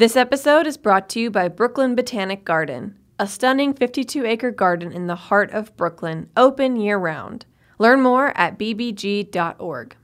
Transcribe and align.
This 0.00 0.16
episode 0.16 0.66
is 0.66 0.78
brought 0.78 1.10
to 1.10 1.20
you 1.20 1.30
by 1.30 1.48
Brooklyn 1.48 1.94
Botanic 1.94 2.42
Garden, 2.42 2.98
a 3.18 3.26
stunning 3.26 3.74
52 3.74 4.24
acre 4.24 4.50
garden 4.50 4.92
in 4.92 5.08
the 5.08 5.14
heart 5.14 5.50
of 5.50 5.76
Brooklyn, 5.76 6.30
open 6.38 6.76
year 6.76 6.96
round. 6.96 7.44
Learn 7.78 8.00
more 8.00 8.32
at 8.34 8.58
bbg.org. 8.58 9.94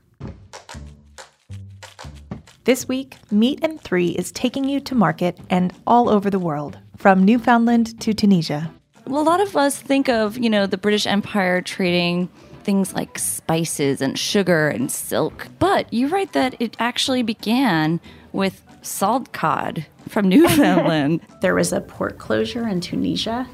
This 2.65 2.87
week, 2.87 3.17
Meat 3.31 3.57
and 3.63 3.81
Three 3.81 4.09
is 4.09 4.31
taking 4.31 4.69
you 4.69 4.79
to 4.81 4.93
market 4.93 5.39
and 5.49 5.73
all 5.87 6.09
over 6.09 6.29
the 6.29 6.37
world, 6.37 6.77
from 6.97 7.25
Newfoundland 7.25 7.99
to 8.01 8.13
Tunisia. 8.13 8.71
Well, 9.07 9.23
a 9.23 9.23
lot 9.23 9.41
of 9.41 9.57
us 9.57 9.79
think 9.79 10.09
of, 10.09 10.37
you 10.37 10.51
know, 10.51 10.67
the 10.67 10.77
British 10.77 11.07
Empire 11.07 11.59
trading 11.59 12.29
things 12.63 12.93
like 12.93 13.17
spices 13.17 13.99
and 13.99 14.19
sugar 14.19 14.67
and 14.67 14.91
silk. 14.91 15.47
But 15.57 15.91
you 15.91 16.07
write 16.07 16.33
that 16.33 16.55
it 16.59 16.75
actually 16.77 17.23
began 17.23 17.99
with 18.31 18.61
salt 18.87 19.31
cod 19.33 19.85
from 20.07 20.27
Newfoundland. 20.33 21.21
there 21.41 21.55
was 21.55 21.73
a 21.73 21.81
port 21.81 22.17
closure 22.17 22.67
in 22.67 22.81
Tunisia, 22.81 23.47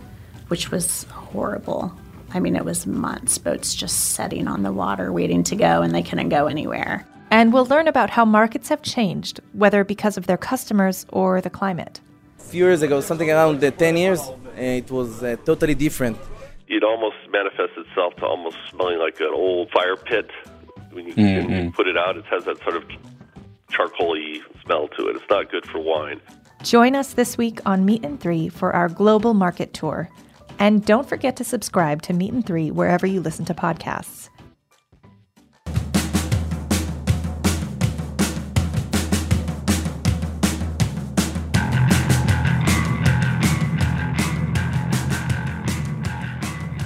which 0.48 0.72
was 0.72 1.04
horrible. 1.06 1.92
I 2.34 2.40
mean, 2.40 2.56
it 2.56 2.66
was 2.66 2.88
months, 2.88 3.38
boats 3.38 3.76
just 3.76 4.12
setting 4.12 4.48
on 4.48 4.64
the 4.64 4.72
water 4.72 5.12
waiting 5.12 5.44
to 5.44 5.56
go, 5.56 5.82
and 5.82 5.94
they 5.94 6.02
couldn't 6.02 6.30
go 6.30 6.48
anywhere. 6.48 7.06
And 7.30 7.54
we'll 7.54 7.66
learn 7.66 7.88
about 7.88 8.09
how 8.09 8.26
markets 8.26 8.70
have 8.70 8.82
changed, 8.82 9.40
whether 9.54 9.84
because 9.84 10.18
of 10.18 10.28
their 10.28 10.38
customers 10.38 11.06
or 11.09 11.42
the 11.42 11.50
climate. 11.50 12.00
A 12.40 12.44
few 12.44 12.66
years 12.66 12.81
ago, 12.81 13.02
something 13.02 13.30
around 13.30 13.64
uh, 13.64 13.72
10 13.72 13.98
years, 13.98 14.20
uh, 14.22 14.36
it 14.56 14.92
was 14.92 15.23
uh, 15.23 15.36
totally 15.45 15.76
different. 15.76 16.18
It 16.68 16.84
almost 16.84 17.16
manifests 17.31 17.78
itself 17.78 18.16
to 18.18 18.26
almost 18.26 18.58
smelling 18.70 19.00
like 19.00 19.20
an 19.20 19.34
old 19.34 19.70
fire 19.72 19.95
pit. 19.95 20.30
When 20.92 21.08
you, 21.08 21.14
mm-hmm. 21.14 21.52
when 21.52 21.66
you 21.66 21.72
put 21.72 21.88
it 21.88 21.98
out, 21.98 22.18
it 22.18 22.26
has 22.26 22.45
that 22.45 22.62
sort 22.64 22.76
of 22.76 22.84
charcoaly 23.73 24.41
smell 24.63 24.88
to 24.90 25.08
it. 25.08 25.16
It's 25.16 25.26
not 25.30 25.52
good 25.52 25.66
for 25.66 25.80
wine. 25.80 26.22
Join 26.64 26.95
us 26.95 27.14
this 27.14 27.38
week 27.38 27.59
on 27.66 27.84
Meat 27.84 28.05
and 28.05 28.20
Three 28.20 28.48
for 28.48 28.73
our 28.73 28.88
global 28.88 29.34
market 29.34 29.73
tour. 29.73 30.09
And 30.59 30.86
don't 30.86 31.09
forget 31.09 31.36
to 31.38 31.44
subscribe 31.44 32.02
to 32.03 32.14
Meat 32.14 32.31
and 32.31 32.45
Three 32.45 32.72
wherever 32.72 33.06
you 33.06 33.20
listen 33.20 33.44
to 33.45 33.53
podcasts. 33.53 34.30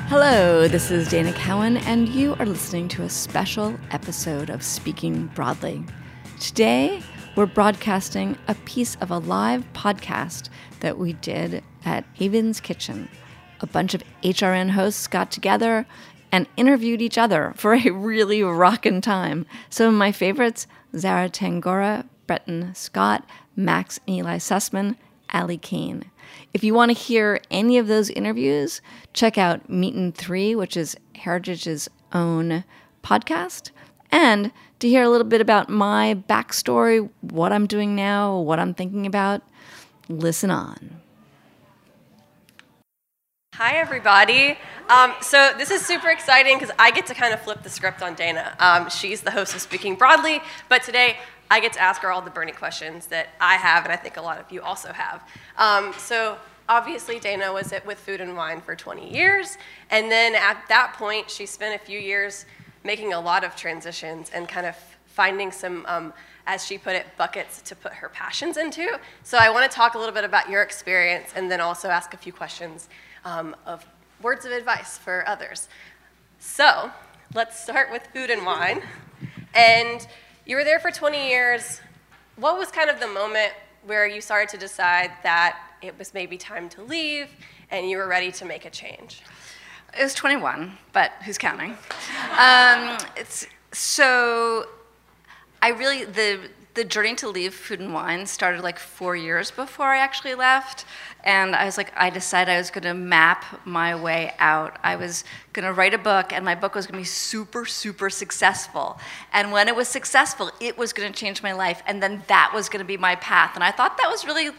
Hello, 0.09 0.67
this 0.67 0.89
is 0.89 1.09
Dana 1.09 1.33
Cowan, 1.33 1.77
and 1.77 2.09
you 2.09 2.33
are 2.39 2.45
listening 2.45 2.87
to 2.87 3.03
a 3.03 3.09
special 3.09 3.77
episode 3.91 4.49
of 4.49 4.63
Speaking 4.63 5.27
Broadly. 5.35 5.85
Today, 6.39 7.01
we're 7.35 7.47
broadcasting 7.47 8.37
a 8.47 8.53
piece 8.53 8.95
of 8.97 9.09
a 9.09 9.17
live 9.17 9.65
podcast 9.73 10.49
that 10.81 10.99
we 10.99 11.13
did 11.13 11.63
at 11.83 12.05
Haven's 12.13 12.59
Kitchen. 12.59 13.09
A 13.59 13.65
bunch 13.65 13.95
of 13.95 14.03
HRN 14.21 14.69
hosts 14.69 15.07
got 15.07 15.31
together 15.31 15.87
and 16.31 16.45
interviewed 16.55 17.01
each 17.01 17.17
other 17.17 17.53
for 17.55 17.73
a 17.73 17.89
really 17.89 18.43
rockin' 18.43 19.01
time. 19.01 19.47
Some 19.71 19.87
of 19.87 19.95
my 19.95 20.11
favorites 20.11 20.67
Zara 20.95 21.27
Tangora, 21.27 22.05
Bretton 22.27 22.75
Scott, 22.75 23.27
Max 23.55 23.99
and 24.07 24.17
Eli 24.17 24.37
Sussman, 24.37 24.95
Ali 25.33 25.57
Kane. 25.57 26.05
If 26.53 26.63
you 26.63 26.75
want 26.75 26.91
to 26.91 26.97
hear 26.97 27.41
any 27.49 27.79
of 27.79 27.87
those 27.87 28.11
interviews, 28.11 28.79
check 29.11 29.39
out 29.39 29.69
Meat 29.71 29.95
and 29.95 30.13
Three, 30.13 30.53
which 30.53 30.77
is 30.77 30.95
Heritage's 31.15 31.89
own 32.13 32.63
podcast. 33.03 33.71
And 34.11 34.51
to 34.79 34.87
hear 34.87 35.03
a 35.03 35.09
little 35.09 35.27
bit 35.27 35.41
about 35.41 35.69
my 35.69 36.21
backstory, 36.29 37.09
what 37.21 37.51
I'm 37.51 37.65
doing 37.65 37.95
now, 37.95 38.39
what 38.39 38.59
I'm 38.59 38.73
thinking 38.73 39.05
about, 39.05 39.41
listen 40.07 40.51
on. 40.51 41.01
Hi, 43.55 43.77
everybody. 43.77 44.55
Um, 44.87 45.15
so, 45.19 45.51
this 45.57 45.71
is 45.71 45.83
super 45.83 46.09
exciting 46.09 46.59
because 46.59 46.73
I 46.77 46.91
get 46.91 47.07
to 47.07 47.15
kind 47.15 47.33
of 47.33 47.41
flip 47.41 47.63
the 47.63 47.69
script 47.69 48.03
on 48.03 48.13
Dana. 48.13 48.55
Um, 48.59 48.87
she's 48.87 49.21
the 49.21 49.31
host 49.31 49.55
of 49.55 49.61
Speaking 49.61 49.95
Broadly, 49.95 50.41
but 50.69 50.83
today 50.83 51.17
I 51.49 51.59
get 51.59 51.73
to 51.73 51.81
ask 51.81 52.01
her 52.03 52.11
all 52.11 52.21
the 52.21 52.29
burning 52.29 52.53
questions 52.53 53.07
that 53.07 53.29
I 53.41 53.55
have, 53.55 53.83
and 53.83 53.91
I 53.91 53.95
think 53.95 54.17
a 54.17 54.21
lot 54.21 54.39
of 54.39 54.51
you 54.51 54.61
also 54.61 54.93
have. 54.93 55.27
Um, 55.57 55.91
so, 55.97 56.37
obviously, 56.69 57.19
Dana 57.19 57.51
was 57.51 57.73
at, 57.73 57.83
with 57.83 57.97
Food 57.97 58.21
and 58.21 58.37
Wine 58.37 58.61
for 58.61 58.75
20 58.75 59.11
years, 59.11 59.57
and 59.89 60.11
then 60.11 60.35
at 60.35 60.63
that 60.69 60.93
point, 60.93 61.31
she 61.31 61.47
spent 61.47 61.81
a 61.81 61.83
few 61.83 61.99
years 61.99 62.45
making 62.87 63.11
a 63.11 63.19
lot 63.19 63.43
of 63.43 63.53
transitions 63.55 64.31
and 64.33 64.47
kind 64.47 64.65
of 64.65 64.75
finding 65.05 65.51
some, 65.51 65.85
um, 65.87 66.13
as 66.47 66.65
she 66.65 66.77
put 66.77 66.95
it, 66.95 67.05
buckets 67.17 67.61
to 67.61 67.75
put 67.75 67.91
her 67.91 68.07
passions 68.07 68.55
into. 68.55 68.97
So 69.23 69.37
I 69.37 69.49
want 69.49 69.69
to 69.69 69.75
talk 69.75 69.95
a 69.95 69.99
little 69.99 70.13
bit 70.13 70.23
about 70.23 70.49
your 70.49 70.61
experience 70.61 71.33
and 71.35 71.51
then 71.51 71.59
also 71.59 71.89
ask 71.89 72.13
a 72.13 72.17
few 72.17 72.31
questions 72.31 72.87
um, 73.25 73.55
of 73.65 73.85
words 74.21 74.45
of 74.45 74.53
advice 74.53 74.97
for 74.97 75.27
others. 75.27 75.67
So 76.39 76.89
let's 77.35 77.59
start 77.59 77.91
with 77.91 78.07
food 78.13 78.29
and 78.29 78.45
wine. 78.45 78.81
And 79.53 80.07
you 80.45 80.55
were 80.55 80.63
there 80.63 80.79
for 80.79 80.89
20 80.89 81.27
years. 81.27 81.81
What 82.37 82.57
was 82.57 82.69
kind 82.71 82.89
of 82.89 83.01
the 83.01 83.07
moment 83.07 83.51
where 83.85 84.07
you 84.07 84.21
started 84.21 84.47
to 84.49 84.57
decide 84.57 85.11
that 85.23 85.59
it 85.81 85.99
was 85.99 86.13
maybe 86.13 86.37
time 86.37 86.69
to 86.69 86.83
leave 86.83 87.27
and 87.69 87.89
you 87.89 87.97
were 87.97 88.07
ready 88.07 88.31
to 88.31 88.45
make 88.45 88.63
a 88.63 88.69
change? 88.69 89.23
It 89.97 90.03
was 90.03 90.13
21, 90.13 90.77
but 90.93 91.11
who's 91.25 91.37
counting? 91.37 91.71
um, 92.39 92.97
it's, 93.15 93.47
so 93.71 94.67
I 95.61 95.69
really, 95.69 96.05
the, 96.05 96.39
the 96.77 96.83
journey 96.83 97.15
to 97.15 97.27
leave 97.27 97.53
food 97.53 97.79
and 97.79 97.93
wine 97.93 98.25
started 98.25 98.61
like 98.61 98.77
four 98.77 99.15
years 99.15 99.49
before 99.49 99.87
I 99.87 99.97
actually 99.97 100.35
left. 100.35 100.85
And 101.23 101.55
I 101.55 101.65
was 101.65 101.75
like, 101.75 101.91
I 101.97 102.09
decided 102.09 102.51
I 102.51 102.57
was 102.57 102.69
going 102.69 102.83
to 102.83 102.93
map 102.93 103.43
my 103.65 103.95
way 103.95 104.33
out. 104.37 104.77
I 104.83 104.95
was 104.95 105.23
going 105.53 105.65
to 105.65 105.73
write 105.73 105.93
a 105.93 105.97
book, 105.97 106.31
and 106.31 106.45
my 106.45 106.55
book 106.55 106.75
was 106.75 106.85
going 106.85 106.93
to 106.93 107.01
be 107.01 107.05
super, 107.05 107.65
super 107.65 108.09
successful. 108.09 108.99
And 109.33 109.51
when 109.51 109.67
it 109.67 109.75
was 109.75 109.87
successful, 109.87 110.51
it 110.61 110.77
was 110.77 110.93
going 110.93 111.11
to 111.11 111.19
change 111.19 111.41
my 111.41 111.51
life. 111.51 111.81
And 111.87 112.01
then 112.01 112.23
that 112.27 112.51
was 112.53 112.69
going 112.69 112.79
to 112.79 112.87
be 112.87 112.95
my 112.95 113.15
path. 113.15 113.55
And 113.55 113.63
I 113.63 113.71
thought 113.71 113.97
that 113.97 114.09
was 114.09 114.25
really 114.25 114.51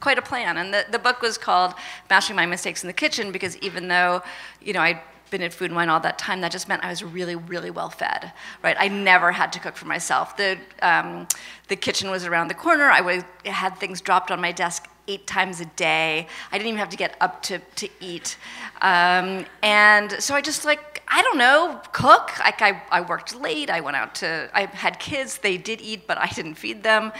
quite 0.00 0.18
a 0.18 0.22
plan. 0.22 0.56
And 0.56 0.72
the, 0.72 0.84
the 0.90 0.98
book 0.98 1.22
was 1.22 1.38
called 1.38 1.74
Mastering 2.08 2.36
My 2.36 2.46
Mistakes 2.46 2.82
in 2.82 2.86
the 2.86 2.92
Kitchen 2.92 3.32
because 3.32 3.56
even 3.58 3.88
though, 3.88 4.22
you 4.60 4.72
know, 4.72 4.80
I'd 4.80 5.00
been 5.30 5.42
in 5.42 5.50
food 5.50 5.66
and 5.66 5.76
wine 5.76 5.88
all 5.88 6.00
that 6.00 6.18
time, 6.18 6.40
that 6.40 6.52
just 6.52 6.68
meant 6.68 6.82
I 6.84 6.88
was 6.88 7.02
really, 7.02 7.36
really 7.36 7.70
well 7.70 7.90
fed, 7.90 8.32
right? 8.62 8.76
I 8.78 8.88
never 8.88 9.32
had 9.32 9.52
to 9.54 9.60
cook 9.60 9.76
for 9.76 9.86
myself. 9.86 10.36
The, 10.36 10.58
um, 10.80 11.28
the 11.68 11.76
kitchen 11.76 12.10
was 12.10 12.24
around 12.24 12.48
the 12.48 12.54
corner. 12.54 12.84
I 12.84 13.22
had 13.44 13.76
things 13.76 14.00
dropped 14.00 14.30
on 14.30 14.40
my 14.40 14.52
desk 14.52 14.88
eight 15.08 15.26
times 15.26 15.60
a 15.60 15.64
day. 15.64 16.28
I 16.52 16.58
didn't 16.58 16.68
even 16.68 16.78
have 16.78 16.90
to 16.90 16.96
get 16.96 17.16
up 17.20 17.42
to, 17.44 17.58
to 17.58 17.88
eat. 18.00 18.36
Um, 18.82 19.46
and 19.62 20.12
so 20.22 20.34
I 20.34 20.40
just 20.40 20.64
like, 20.64 21.02
I 21.08 21.22
don't 21.22 21.38
know, 21.38 21.80
cook. 21.92 22.38
Like 22.38 22.60
I, 22.60 22.82
I 22.90 23.00
worked 23.00 23.34
late. 23.34 23.70
I 23.70 23.80
went 23.80 23.96
out 23.96 24.14
to, 24.16 24.50
I 24.52 24.66
had 24.66 25.00
kids. 25.00 25.38
They 25.38 25.56
did 25.56 25.80
eat, 25.80 26.06
but 26.06 26.18
I 26.18 26.26
didn't 26.28 26.54
feed 26.54 26.82
them. 26.82 27.12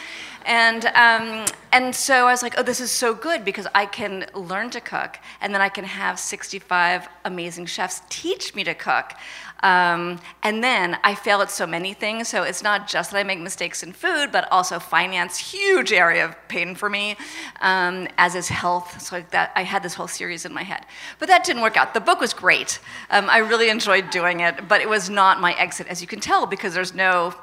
And, 0.44 0.87
um, 0.94 1.47
and 1.72 1.94
so 1.94 2.26
I 2.26 2.31
was 2.31 2.43
like, 2.43 2.54
oh, 2.59 2.62
this 2.62 2.81
is 2.81 2.91
so 2.91 3.15
good 3.15 3.44
because 3.44 3.66
I 3.75 3.87
can 3.87 4.26
learn 4.34 4.70
to 4.70 4.81
cook 4.81 5.19
and 5.41 5.53
then 5.53 5.60
I 5.60 5.69
can 5.69 5.84
have 5.84 6.19
65 6.19 7.09
amazing 7.25 7.66
chefs 7.66 8.03
teach 8.09 8.55
me 8.55 8.65
to 8.65 8.75
cook. 8.75 9.12
Um, 9.61 10.21
and 10.43 10.63
then 10.63 10.99
I 11.03 11.15
fail 11.15 11.41
at 11.43 11.51
so 11.51 11.67
many 11.67 11.95
things. 11.95 12.29
So 12.29 12.43
it's 12.43 12.63
not 12.63 12.89
just 12.89 13.11
that 13.11 13.19
I 13.19 13.25
make 13.25 13.41
mistakes 13.41 13.83
in 13.83 13.93
food, 13.93 14.31
but 14.31 14.51
also 14.53 14.79
finance, 14.79 15.37
huge 15.39 15.93
area 15.93 16.25
of 16.25 16.37
pain 16.49 16.75
for 16.75 16.89
me, 16.89 17.17
um, 17.61 18.09
as 18.19 18.35
is 18.35 18.49
health. 18.49 19.01
So 19.01 19.25
that 19.31 19.53
I 19.55 19.65
had 19.65 19.83
this 19.83 19.95
whole 19.95 20.09
series 20.09 20.45
in 20.45 20.53
my 20.53 20.63
head. 20.63 20.87
But 21.19 21.29
that 21.29 21.45
didn't 21.45 21.63
work 21.63 21.77
out. 21.77 21.95
The 21.95 22.01
book 22.01 22.21
was 22.21 22.33
great. 22.33 22.79
Um, 23.11 23.29
I 23.29 23.39
really 23.39 23.69
enjoyed 23.69 24.11
doing 24.11 24.41
it, 24.41 24.69
but 24.69 24.81
it 24.81 24.89
was 24.89 25.11
not 25.11 25.41
my 25.41 25.55
exit, 25.55 25.87
as 25.89 26.01
you 26.01 26.07
can 26.07 26.21
tell, 26.21 26.47
because 26.47 26.75
there's 26.75 26.95
no 26.95 27.35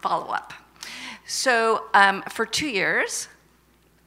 follow 0.00 0.28
up. 0.28 0.54
So 1.26 1.84
um, 1.94 2.22
for 2.22 2.46
two 2.46 2.68
years 2.68 3.28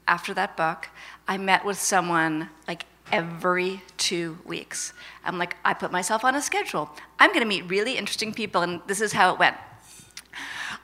after 0.08 0.34
that 0.34 0.58
book, 0.58 0.90
I 1.28 1.38
met 1.38 1.64
with 1.64 1.80
someone 1.80 2.50
like 2.68 2.86
every 3.12 3.82
two 3.98 4.38
weeks. 4.46 4.94
I'm 5.24 5.38
like, 5.38 5.56
I 5.64 5.74
put 5.74 5.92
myself 5.92 6.24
on 6.24 6.36
a 6.36 6.42
schedule. 6.42 6.90
I'm 7.20 7.30
going 7.30 7.42
to 7.42 7.48
meet 7.48 7.70
really 7.70 7.98
interesting 7.98 8.34
people, 8.34 8.62
and 8.62 8.82
this 8.88 9.02
is 9.02 9.14
how 9.14 9.34
it 9.34 9.40
went. 9.40 9.56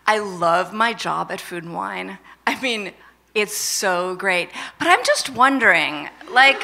I 0.06 0.19
love 0.19 0.74
my 0.74 0.94
job 0.94 1.31
at 1.31 1.39
Food 1.39 1.63
and 1.63 1.74
Wine. 1.74 2.18
I 2.48 2.60
mean, 2.62 2.94
it's 3.36 3.56
so 3.56 4.16
great. 4.16 4.50
But 4.80 4.88
I'm 4.88 5.04
just 5.06 5.30
wondering, 5.30 6.10
like, 6.31 6.62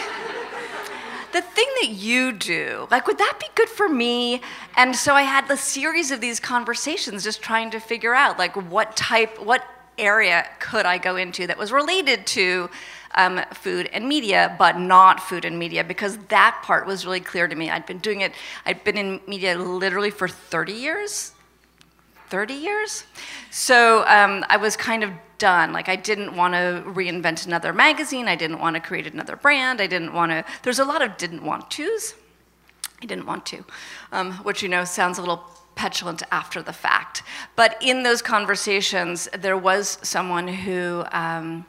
the 1.31 1.41
thing 1.41 1.67
that 1.81 1.89
you 1.89 2.31
do, 2.31 2.87
like, 2.89 3.07
would 3.07 3.17
that 3.17 3.37
be 3.39 3.47
good 3.55 3.69
for 3.69 3.89
me? 3.89 4.41
And 4.77 4.95
so 4.95 5.13
I 5.13 5.23
had 5.23 5.47
the 5.47 5.57
series 5.57 6.09
of 6.09 6.21
these 6.21 6.39
conversations 6.39 7.23
just 7.23 7.41
trying 7.41 7.71
to 7.71 7.79
figure 7.79 8.15
out, 8.15 8.39
like, 8.39 8.55
what 8.55 8.95
type, 8.95 9.39
what 9.43 9.63
area 9.97 10.47
could 10.59 10.85
I 10.85 10.97
go 10.97 11.15
into 11.15 11.47
that 11.47 11.57
was 11.57 11.71
related 11.71 12.25
to 12.27 12.69
um, 13.15 13.41
food 13.53 13.89
and 13.93 14.07
media, 14.07 14.55
but 14.59 14.77
not 14.77 15.21
food 15.21 15.45
and 15.45 15.57
media, 15.57 15.83
because 15.83 16.17
that 16.29 16.61
part 16.63 16.85
was 16.85 17.05
really 17.05 17.21
clear 17.21 17.47
to 17.47 17.55
me. 17.55 17.69
I'd 17.69 17.85
been 17.85 17.99
doing 17.99 18.21
it, 18.21 18.33
I'd 18.65 18.83
been 18.83 18.97
in 18.97 19.21
media 19.27 19.57
literally 19.57 20.11
for 20.11 20.27
30 20.27 20.73
years. 20.73 21.31
30 22.29 22.53
years? 22.53 23.05
So 23.51 24.03
um, 24.07 24.43
I 24.49 24.57
was 24.57 24.75
kind 24.75 25.03
of 25.03 25.11
done. 25.37 25.73
Like 25.73 25.89
I 25.89 25.95
didn't 25.95 26.35
want 26.35 26.53
to 26.53 26.83
reinvent 26.85 27.45
another 27.45 27.73
magazine. 27.73 28.27
I 28.27 28.35
didn't 28.35 28.59
want 28.59 28.75
to 28.75 28.79
create 28.79 29.07
another 29.07 29.35
brand. 29.35 29.81
I 29.81 29.87
didn't 29.87 30.13
want 30.13 30.31
to. 30.31 30.43
There's 30.63 30.79
a 30.79 30.85
lot 30.85 31.01
of 31.01 31.17
didn't 31.17 31.43
want 31.43 31.69
tos. 31.69 32.15
I 33.01 33.05
didn't 33.05 33.25
want 33.25 33.45
to, 33.47 33.65
um, 34.11 34.33
which 34.43 34.63
you 34.63 34.69
know 34.69 34.85
sounds 34.85 35.17
a 35.17 35.21
little 35.21 35.43
petulant 35.75 36.23
after 36.31 36.61
the 36.61 36.73
fact. 36.73 37.23
But 37.55 37.77
in 37.81 38.03
those 38.03 38.21
conversations, 38.21 39.27
there 39.37 39.57
was 39.57 39.97
someone 40.01 40.47
who. 40.47 41.03
Um, 41.11 41.65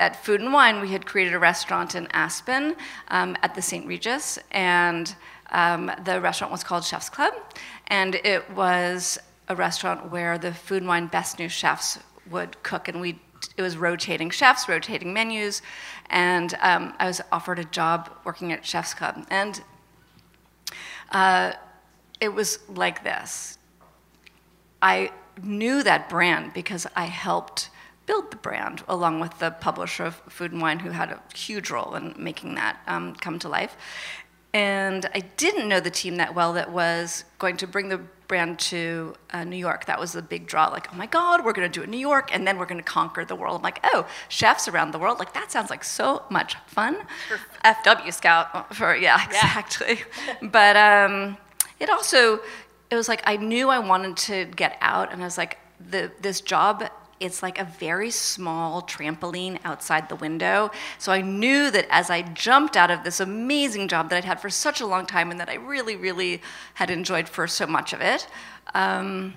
at 0.00 0.24
Food 0.24 0.40
and 0.40 0.52
Wine, 0.52 0.80
we 0.80 0.88
had 0.88 1.06
created 1.06 1.32
a 1.32 1.38
restaurant 1.38 1.94
in 1.94 2.08
Aspen 2.10 2.74
um, 3.06 3.36
at 3.40 3.54
the 3.54 3.62
St. 3.62 3.86
Regis, 3.86 4.36
and 4.50 5.14
um, 5.52 5.92
the 6.04 6.20
restaurant 6.20 6.50
was 6.50 6.64
called 6.64 6.84
Chef's 6.84 7.08
Club, 7.08 7.32
and 7.86 8.16
it 8.16 8.50
was 8.50 9.16
a 9.46 9.54
restaurant 9.54 10.10
where 10.10 10.38
the 10.38 10.52
Food 10.52 10.78
and 10.78 10.88
Wine 10.88 11.06
best 11.06 11.38
new 11.38 11.48
chefs 11.48 12.00
would 12.28 12.60
cook, 12.64 12.88
and 12.88 13.00
we 13.00 13.20
it 13.56 13.62
was 13.62 13.76
rotating 13.76 14.30
chefs, 14.30 14.68
rotating 14.68 15.12
menus, 15.12 15.62
and 16.10 16.54
um, 16.60 16.94
I 16.98 17.06
was 17.06 17.20
offered 17.30 17.58
a 17.58 17.64
job 17.64 18.10
working 18.24 18.52
at 18.52 18.64
Chef's 18.64 18.94
Club, 18.94 19.24
and 19.30 19.62
uh, 21.10 21.52
it 22.22 22.32
was 22.32 22.60
like 22.68 23.02
this. 23.02 23.58
I 24.80 25.10
knew 25.42 25.82
that 25.82 26.08
brand 26.08 26.54
because 26.54 26.86
I 26.94 27.06
helped 27.06 27.68
build 28.06 28.30
the 28.30 28.36
brand 28.36 28.84
along 28.86 29.18
with 29.18 29.36
the 29.40 29.50
publisher 29.50 30.04
of 30.04 30.14
Food 30.28 30.52
and 30.52 30.62
Wine, 30.62 30.78
who 30.78 30.90
had 30.90 31.10
a 31.10 31.20
huge 31.34 31.68
role 31.68 31.96
in 31.96 32.14
making 32.16 32.54
that 32.54 32.78
um, 32.86 33.16
come 33.16 33.40
to 33.40 33.48
life. 33.48 33.76
And 34.54 35.04
I 35.14 35.20
didn't 35.36 35.68
know 35.68 35.80
the 35.80 35.90
team 35.90 36.16
that 36.16 36.32
well 36.34 36.52
that 36.52 36.70
was 36.70 37.24
going 37.40 37.56
to 37.56 37.66
bring 37.66 37.88
the 37.88 38.00
brand 38.28 38.60
to 38.60 39.14
uh, 39.30 39.42
New 39.42 39.56
York. 39.56 39.86
That 39.86 39.98
was 39.98 40.12
the 40.12 40.22
big 40.22 40.46
draw. 40.46 40.68
Like, 40.68 40.92
oh 40.92 40.96
my 40.96 41.06
God, 41.06 41.44
we're 41.44 41.52
going 41.52 41.70
to 41.70 41.72
do 41.72 41.82
it 41.82 41.84
in 41.84 41.90
New 41.90 41.98
York, 41.98 42.34
and 42.34 42.46
then 42.46 42.56
we're 42.56 42.66
going 42.66 42.80
to 42.80 42.84
conquer 42.84 43.24
the 43.24 43.34
world. 43.34 43.56
I'm 43.56 43.62
like, 43.62 43.80
oh, 43.82 44.06
chefs 44.28 44.68
around 44.68 44.92
the 44.92 44.98
world. 44.98 45.18
Like, 45.18 45.34
that 45.34 45.50
sounds 45.50 45.70
like 45.70 45.82
so 45.82 46.22
much 46.30 46.54
fun. 46.66 46.98
FW 47.64 48.14
Scout. 48.14 48.74
For 48.76 48.94
yeah, 48.94 49.24
exactly. 49.24 50.02
but 50.42 50.76
um, 50.76 51.36
it 51.82 51.90
also, 51.90 52.40
it 52.90 52.96
was 52.96 53.08
like 53.08 53.22
I 53.24 53.36
knew 53.36 53.68
I 53.68 53.80
wanted 53.80 54.16
to 54.28 54.44
get 54.46 54.78
out, 54.80 55.12
and 55.12 55.20
I 55.20 55.24
was 55.24 55.36
like, 55.36 55.58
the, 55.90 56.12
this 56.20 56.40
job 56.40 56.88
it's 57.22 57.40
like 57.40 57.58
a 57.60 57.64
very 57.64 58.10
small 58.10 58.82
trampoline 58.82 59.56
outside 59.64 60.08
the 60.08 60.16
window. 60.16 60.72
So 60.98 61.12
I 61.12 61.20
knew 61.20 61.70
that 61.70 61.86
as 61.88 62.10
I 62.10 62.22
jumped 62.22 62.76
out 62.76 62.90
of 62.90 63.04
this 63.04 63.20
amazing 63.20 63.86
job 63.86 64.10
that 64.10 64.16
I'd 64.16 64.24
had 64.24 64.40
for 64.40 64.50
such 64.50 64.80
a 64.80 64.86
long 64.86 65.06
time 65.06 65.30
and 65.30 65.38
that 65.38 65.48
I 65.48 65.54
really, 65.54 65.94
really 65.94 66.42
had 66.74 66.90
enjoyed 66.90 67.28
for 67.28 67.46
so 67.46 67.64
much 67.64 67.92
of 67.92 68.00
it, 68.00 68.26
um, 68.74 69.34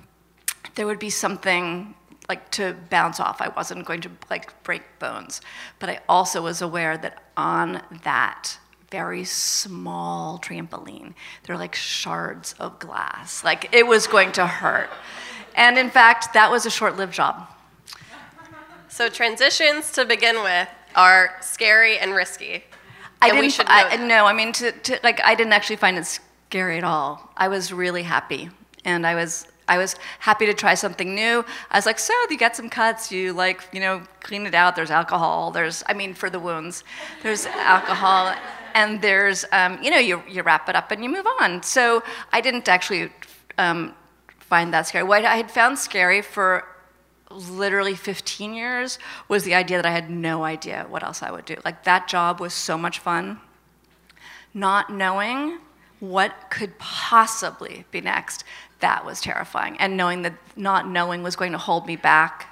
there 0.74 0.88
would 0.88 0.98
be 0.98 1.12
something 1.12 1.94
like 2.28 2.50
to 2.52 2.76
bounce 2.90 3.20
off. 3.20 3.40
I 3.40 3.50
wasn't 3.50 3.86
going 3.86 4.02
to 4.02 4.10
like 4.32 4.64
break 4.64 4.82
bones. 4.98 5.42
But 5.78 5.90
I 5.90 6.00
also 6.10 6.42
was 6.42 6.64
aware 6.64 6.98
that 6.98 7.24
on 7.38 7.84
that 8.04 8.58
very 8.92 9.24
small 9.24 10.40
trampoline, 10.40 11.14
They're 11.44 11.58
like 11.58 11.76
shards 11.76 12.54
of 12.60 12.80
glass. 12.80 13.44
Like 13.44 13.70
it 13.74 13.88
was 13.88 14.08
going 14.08 14.32
to 14.34 14.46
hurt. 14.48 14.90
And 15.56 15.78
in 15.78 15.90
fact, 15.90 16.34
that 16.34 16.52
was 16.52 16.66
a 16.66 16.70
short 16.70 16.98
lived 16.98 17.14
job. 17.14 17.48
So 18.90 19.10
transitions 19.10 19.92
to 19.94 20.06
begin 20.06 20.42
with 20.44 20.70
are 20.96 21.36
scary 21.42 21.98
and 21.98 22.14
risky. 22.14 22.64
I 23.22 23.30
and 23.30 23.42
didn't. 23.42 23.66
I, 23.68 23.96
no, 23.98 24.26
I 24.26 24.34
mean, 24.34 24.54
to, 24.54 24.72
to, 24.72 25.00
like, 25.04 25.20
I 25.24 25.36
didn't 25.36 25.54
actually 25.54 25.76
find 25.78 25.98
it 25.98 26.06
scary 26.06 26.78
at 26.78 26.84
all. 26.84 27.32
I 27.36 27.48
was 27.48 27.74
really 27.74 28.04
happy, 28.04 28.50
and 28.84 29.06
I 29.06 29.16
was. 29.16 29.48
I 29.68 29.80
was 29.80 29.96
happy 30.20 30.46
to 30.46 30.54
try 30.54 30.76
something 30.76 31.16
new. 31.16 31.44
I 31.72 31.78
was 31.80 31.88
like, 31.88 31.98
so 31.98 32.14
you 32.30 32.38
get 32.38 32.56
some 32.56 32.70
cuts, 32.70 33.12
you 33.12 33.34
like, 33.34 33.68
you 33.74 33.80
know, 33.80 34.04
clean 34.20 34.46
it 34.46 34.54
out. 34.54 34.76
There's 34.76 34.92
alcohol. 34.92 35.50
There's, 35.50 35.84
I 35.88 35.94
mean, 35.94 36.14
for 36.14 36.30
the 36.30 36.40
wounds, 36.40 36.84
there's 37.24 37.48
alcohol, 37.48 38.36
and 38.76 39.02
there's, 39.02 39.46
um, 39.52 39.82
you 39.82 39.90
know, 39.90 39.98
you 39.98 40.22
you 40.30 40.44
wrap 40.44 40.70
it 40.70 40.76
up 40.76 40.92
and 40.92 41.04
you 41.04 41.10
move 41.10 41.26
on. 41.40 41.64
So 41.64 42.04
I 42.32 42.42
didn't 42.42 42.68
actually 42.70 43.10
um, 43.58 43.96
find 44.38 44.72
that 44.74 44.86
scary. 44.86 45.04
What 45.06 45.26
I 45.26 45.38
had 45.38 45.50
found 45.50 45.80
scary 45.80 46.22
for 46.22 46.66
literally 47.32 47.96
15 47.96 48.54
years 48.54 49.00
was 49.28 49.44
the 49.44 49.56
idea 49.56 49.78
that 49.78 49.86
I 49.86 49.92
had 49.92 50.10
no 50.12 50.44
idea 50.44 50.86
what 50.90 51.04
else 51.04 51.24
I 51.24 51.32
would 51.32 51.46
do. 51.46 51.56
Like 51.66 51.86
that 51.86 52.08
job 52.08 52.40
was 52.40 52.54
so 52.54 52.78
much 52.78 53.00
fun. 53.00 53.40
Not 54.54 54.90
knowing 54.92 55.60
what 56.00 56.50
could 56.50 56.78
possibly 56.78 57.86
be 57.92 58.02
next, 58.02 58.44
that 58.82 59.06
was 59.06 59.22
terrifying. 59.22 59.78
And 59.80 59.98
knowing 59.98 60.22
that 60.24 60.34
not 60.56 60.88
knowing 60.88 61.24
was 61.24 61.36
going 61.36 61.54
to 61.54 61.58
hold 61.58 61.88
me 61.88 61.96
back, 61.96 62.48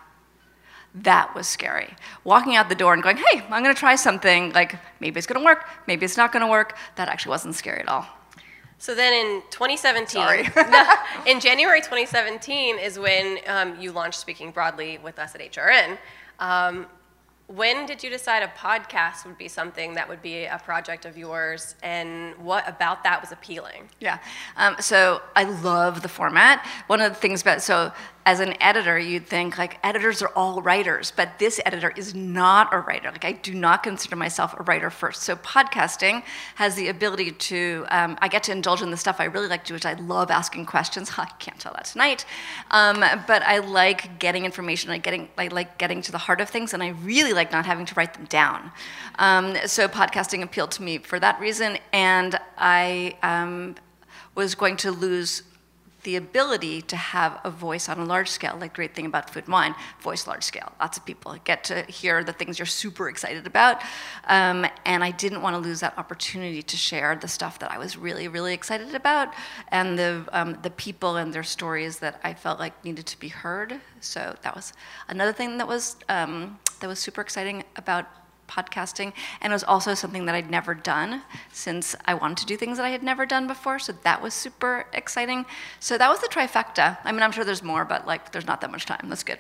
that 0.96 1.34
was 1.34 1.48
scary. 1.48 1.94
Walking 2.24 2.56
out 2.56 2.70
the 2.70 2.76
door 2.76 2.94
and 2.94 3.02
going, 3.02 3.18
hey, 3.18 3.42
I'm 3.50 3.64
gonna 3.64 3.74
try 3.74 3.96
something, 3.96 4.52
like 4.54 4.76
maybe 5.00 5.18
it's 5.18 5.28
gonna 5.28 5.44
work, 5.44 5.68
maybe 5.88 6.06
it's 6.06 6.18
not 6.18 6.32
gonna 6.32 6.50
work, 6.50 6.78
that 6.96 7.08
actually 7.08 7.32
wasn't 7.32 7.56
scary 7.56 7.80
at 7.80 7.88
all. 7.88 8.06
So 8.78 8.94
then 8.94 9.14
in 9.14 9.42
2017, 9.50 10.52
in 11.26 11.40
January 11.40 11.80
2017 11.80 12.78
is 12.80 13.00
when 13.00 13.40
um, 13.48 13.80
you 13.80 13.92
launched 13.92 14.20
Speaking 14.20 14.52
Broadly 14.52 15.00
with 15.02 15.20
us 15.20 15.36
at 15.36 15.42
HRN. 15.42 15.98
Um, 16.40 16.88
when 17.48 17.86
did 17.86 18.04
you 18.04 18.10
decide 18.10 18.42
a 18.42 18.48
podcast 18.48 19.26
would 19.26 19.38
be 19.38 19.48
something 19.48 19.94
that 19.94 20.08
would 20.08 20.22
be 20.22 20.46
a 20.46 20.60
project 20.64 21.06
of 21.06 21.18
yours, 21.18 21.76
and 21.84 22.36
what 22.38 22.68
about 22.68 23.04
that 23.04 23.22
was 23.22 23.32
appealing? 23.32 23.90
Yeah, 24.00 24.20
um, 24.56 24.76
so 24.80 25.22
I 25.36 25.44
love 25.44 26.02
the 26.02 26.10
format. 26.10 26.66
One 26.88 27.02
of 27.02 27.14
the 27.14 27.20
things 27.20 27.42
about 27.42 27.62
so 27.62 27.92
as 28.26 28.40
an 28.40 28.56
editor, 28.62 28.98
you'd 28.98 29.28
think 29.28 29.58
like 29.58 29.78
editors 29.84 30.22
are 30.22 30.30
all 30.30 30.62
writers, 30.62 31.12
but 31.16 31.40
this 31.40 31.60
editor 31.66 31.94
is 31.96 32.16
not 32.16 32.74
a 32.74 32.80
writer. 32.80 33.12
Like 33.12 33.26
I 33.26 33.34
do 33.34 33.54
not 33.54 33.84
consider 33.84 34.16
myself 34.16 34.58
a 34.58 34.64
writer 34.64 34.90
first. 34.90 35.24
So 35.24 35.36
podcasting 35.36 36.24
has 36.56 36.76
the 36.76 36.88
ability 36.88 37.32
to, 37.32 37.86
um, 37.90 38.18
I 38.22 38.28
get 38.30 38.44
to 38.44 38.52
indulge 38.52 38.82
in 38.82 38.92
the 38.92 38.98
stuff 38.98 39.20
I 39.20 39.26
really 39.26 39.48
like 39.48 39.66
to 39.66 39.74
which 39.74 39.86
I 39.86 39.94
love 39.94 40.32
asking 40.32 40.66
questions. 40.66 41.12
I 41.18 41.26
can't 41.40 41.60
tell 41.60 41.74
that 41.74 41.86
tonight, 41.86 42.26
um, 42.72 43.04
but 43.28 43.44
I 43.44 43.60
like 43.60 44.20
getting 44.20 44.46
information. 44.46 44.90
I 44.92 45.00
getting, 45.00 45.30
I 45.38 45.48
like 45.48 45.78
getting 45.78 46.02
to 46.04 46.12
the 46.12 46.18
heart 46.18 46.40
of 46.40 46.50
things, 46.50 46.74
and 46.74 46.82
I 46.82 46.90
really 46.90 47.34
like 47.34 47.52
not 47.52 47.66
having 47.66 47.86
to 47.88 47.96
write 47.96 48.14
them 48.14 48.26
down. 48.26 48.72
Um, 49.20 49.56
so 49.66 49.88
podcasting 49.88 50.44
appealed 50.44 50.72
to 50.72 50.84
me 50.84 51.00
for 51.00 51.20
that 51.20 51.40
reason, 51.40 51.78
and 51.92 52.40
I 52.58 53.18
um, 53.22 53.76
was 54.36 54.56
going 54.56 54.78
to 54.78 54.92
lose 54.92 55.44
the 56.04 56.16
ability 56.16 56.82
to 56.84 56.96
have 56.96 57.40
a 57.44 57.50
voice 57.50 57.90
on 57.90 58.00
a 58.00 58.06
large 58.06 58.30
scale. 58.30 58.58
Like 58.60 58.74
great 58.74 58.96
thing 58.96 59.06
about 59.06 59.30
food 59.30 59.46
and 59.46 59.54
wine, 59.54 59.76
voice 60.02 60.28
large 60.28 60.44
scale. 60.44 60.72
Lots 60.80 60.98
of 60.98 61.06
people 61.06 61.36
get 61.44 61.64
to 61.66 61.84
hear 61.84 62.24
the 62.24 62.34
things 62.34 62.60
you're 62.60 62.66
super 62.66 63.10
excited 63.10 63.48
about, 63.48 63.82
um, 64.28 64.66
and 64.86 65.04
I 65.04 65.12
didn't 65.12 65.42
want 65.42 65.56
to 65.56 65.60
lose 65.60 65.80
that 65.80 65.98
opportunity 65.98 66.62
to 66.62 66.78
share 66.78 67.16
the 67.16 67.28
stuff 67.28 67.60
that 67.60 67.72
I 67.72 67.78
was 67.78 67.98
really, 67.98 68.28
really 68.28 68.54
excited 68.54 68.96
about, 68.96 69.34
and 69.70 69.98
the 69.98 70.26
um, 70.32 70.58
the 70.62 70.72
people 70.72 71.18
and 71.18 71.34
their 71.34 71.44
stories 71.44 72.00
that 72.00 72.20
I 72.24 72.34
felt 72.34 72.60
like 72.60 72.84
needed 72.84 73.06
to 73.08 73.20
be 73.20 73.30
heard. 73.30 73.80
So 74.00 74.36
that 74.42 74.56
was 74.56 74.74
another 75.08 75.34
thing 75.34 75.58
that 75.58 75.68
was 75.68 75.96
um, 76.10 76.60
that 76.80 76.88
was 76.88 77.00
super 77.00 77.22
exciting 77.22 77.64
about 77.76 78.06
podcasting, 78.48 79.14
and 79.42 79.52
it 79.52 79.56
was 79.56 79.64
also 79.64 79.94
something 79.94 80.26
that 80.26 80.36
I'd 80.36 80.50
never 80.50 80.74
done 80.74 81.22
since 81.52 81.96
I 82.06 82.14
wanted 82.14 82.38
to 82.40 82.46
do 82.46 82.58
things 82.58 82.78
that 82.78 82.86
I 82.86 82.90
had 82.90 83.04
never 83.04 83.26
done 83.26 83.48
before. 83.48 83.80
So 83.80 83.94
that 84.04 84.22
was 84.22 84.34
super 84.34 84.86
exciting. 84.94 85.46
So 85.80 85.98
that 85.98 86.10
was 86.10 86.20
the 86.20 86.28
trifecta. 86.28 86.98
I 87.04 87.12
mean, 87.12 87.22
I'm 87.22 87.32
sure 87.32 87.44
there's 87.44 87.64
more, 87.64 87.86
but 87.86 88.08
like, 88.08 88.32
there's 88.32 88.48
not 88.48 88.62
that 88.62 88.72
much 88.72 88.86
time. 88.86 89.06
That's 89.10 89.24
good. 89.24 89.40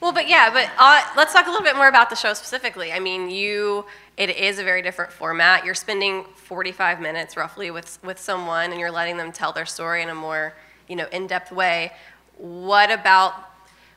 Well, 0.00 0.12
but 0.12 0.28
yeah, 0.28 0.50
but 0.52 0.70
uh, 0.78 1.02
let's 1.16 1.32
talk 1.32 1.46
a 1.46 1.50
little 1.50 1.64
bit 1.64 1.76
more 1.76 1.88
about 1.88 2.10
the 2.10 2.16
show 2.16 2.34
specifically. 2.34 2.92
I 2.92 2.98
mean, 2.98 3.30
you, 3.30 3.86
it 4.16 4.30
is 4.30 4.58
a 4.58 4.64
very 4.64 4.82
different 4.82 5.12
format. 5.12 5.64
You're 5.64 5.74
spending 5.74 6.24
45 6.34 7.00
minutes 7.00 7.36
roughly 7.36 7.70
with 7.70 7.98
with 8.02 8.18
someone, 8.18 8.70
and 8.70 8.80
you're 8.80 8.90
letting 8.90 9.16
them 9.16 9.32
tell 9.32 9.52
their 9.52 9.66
story 9.66 10.02
in 10.02 10.08
a 10.08 10.14
more, 10.14 10.54
you 10.88 10.96
know, 10.96 11.06
in-depth 11.12 11.52
way. 11.52 11.92
What 12.36 12.90
about 12.90 13.53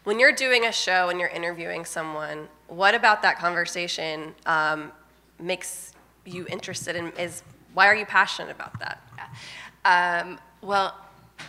when 0.07 0.19
you're 0.19 0.31
doing 0.31 0.65
a 0.65 0.71
show 0.71 1.09
and 1.09 1.19
you're 1.19 1.27
interviewing 1.29 1.83
someone? 1.83 2.47
what 2.67 2.95
about 2.95 3.21
that 3.21 3.37
conversation 3.37 4.33
um, 4.45 4.91
makes 5.39 5.93
you 6.25 6.45
interested 6.47 6.95
in 6.95 7.11
is 7.13 7.43
why 7.73 7.87
are 7.87 7.95
you 7.95 8.05
passionate 8.05 8.51
about 8.51 8.77
that? 8.79 9.01
Um, 9.85 10.39
well 10.61 10.95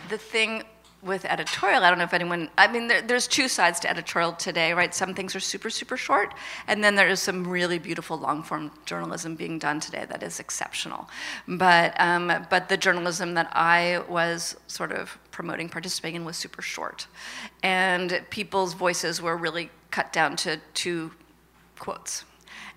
the 0.09 0.17
thing 0.17 0.63
with 1.01 1.23
editorial 1.23 1.83
i 1.83 1.89
don't 1.89 1.97
know 1.97 2.03
if 2.03 2.13
anyone 2.13 2.49
i 2.57 2.69
mean 2.69 2.87
there, 2.87 3.01
there's 3.01 3.25
two 3.25 3.47
sides 3.47 3.79
to 3.79 3.89
editorial 3.89 4.33
today 4.33 4.73
right? 4.73 4.93
Some 4.93 5.13
things 5.13 5.33
are 5.35 5.39
super 5.39 5.69
super 5.69 5.97
short 5.97 6.33
and 6.67 6.83
then 6.83 6.95
there 6.95 7.07
is 7.07 7.21
some 7.21 7.47
really 7.47 7.79
beautiful 7.79 8.17
long 8.17 8.43
form 8.43 8.71
journalism 8.85 9.35
being 9.35 9.59
done 9.59 9.79
today 9.79 10.05
that 10.09 10.23
is 10.23 10.39
exceptional. 10.39 11.09
But 11.47 11.99
um, 11.99 12.45
but 12.49 12.69
the 12.69 12.77
journalism 12.77 13.33
that 13.35 13.49
i 13.53 14.03
was 14.09 14.57
sort 14.67 14.91
of 14.91 15.17
promoting 15.39 15.69
participating 15.69 16.17
in 16.17 16.25
was 16.25 16.35
super 16.35 16.61
short. 16.61 17.07
And 17.63 18.21
people's 18.29 18.73
voices 18.73 19.21
were 19.21 19.37
really 19.37 19.69
cut 19.89 20.11
down 20.11 20.35
to 20.35 20.59
two 20.73 21.13
quotes. 21.77 22.25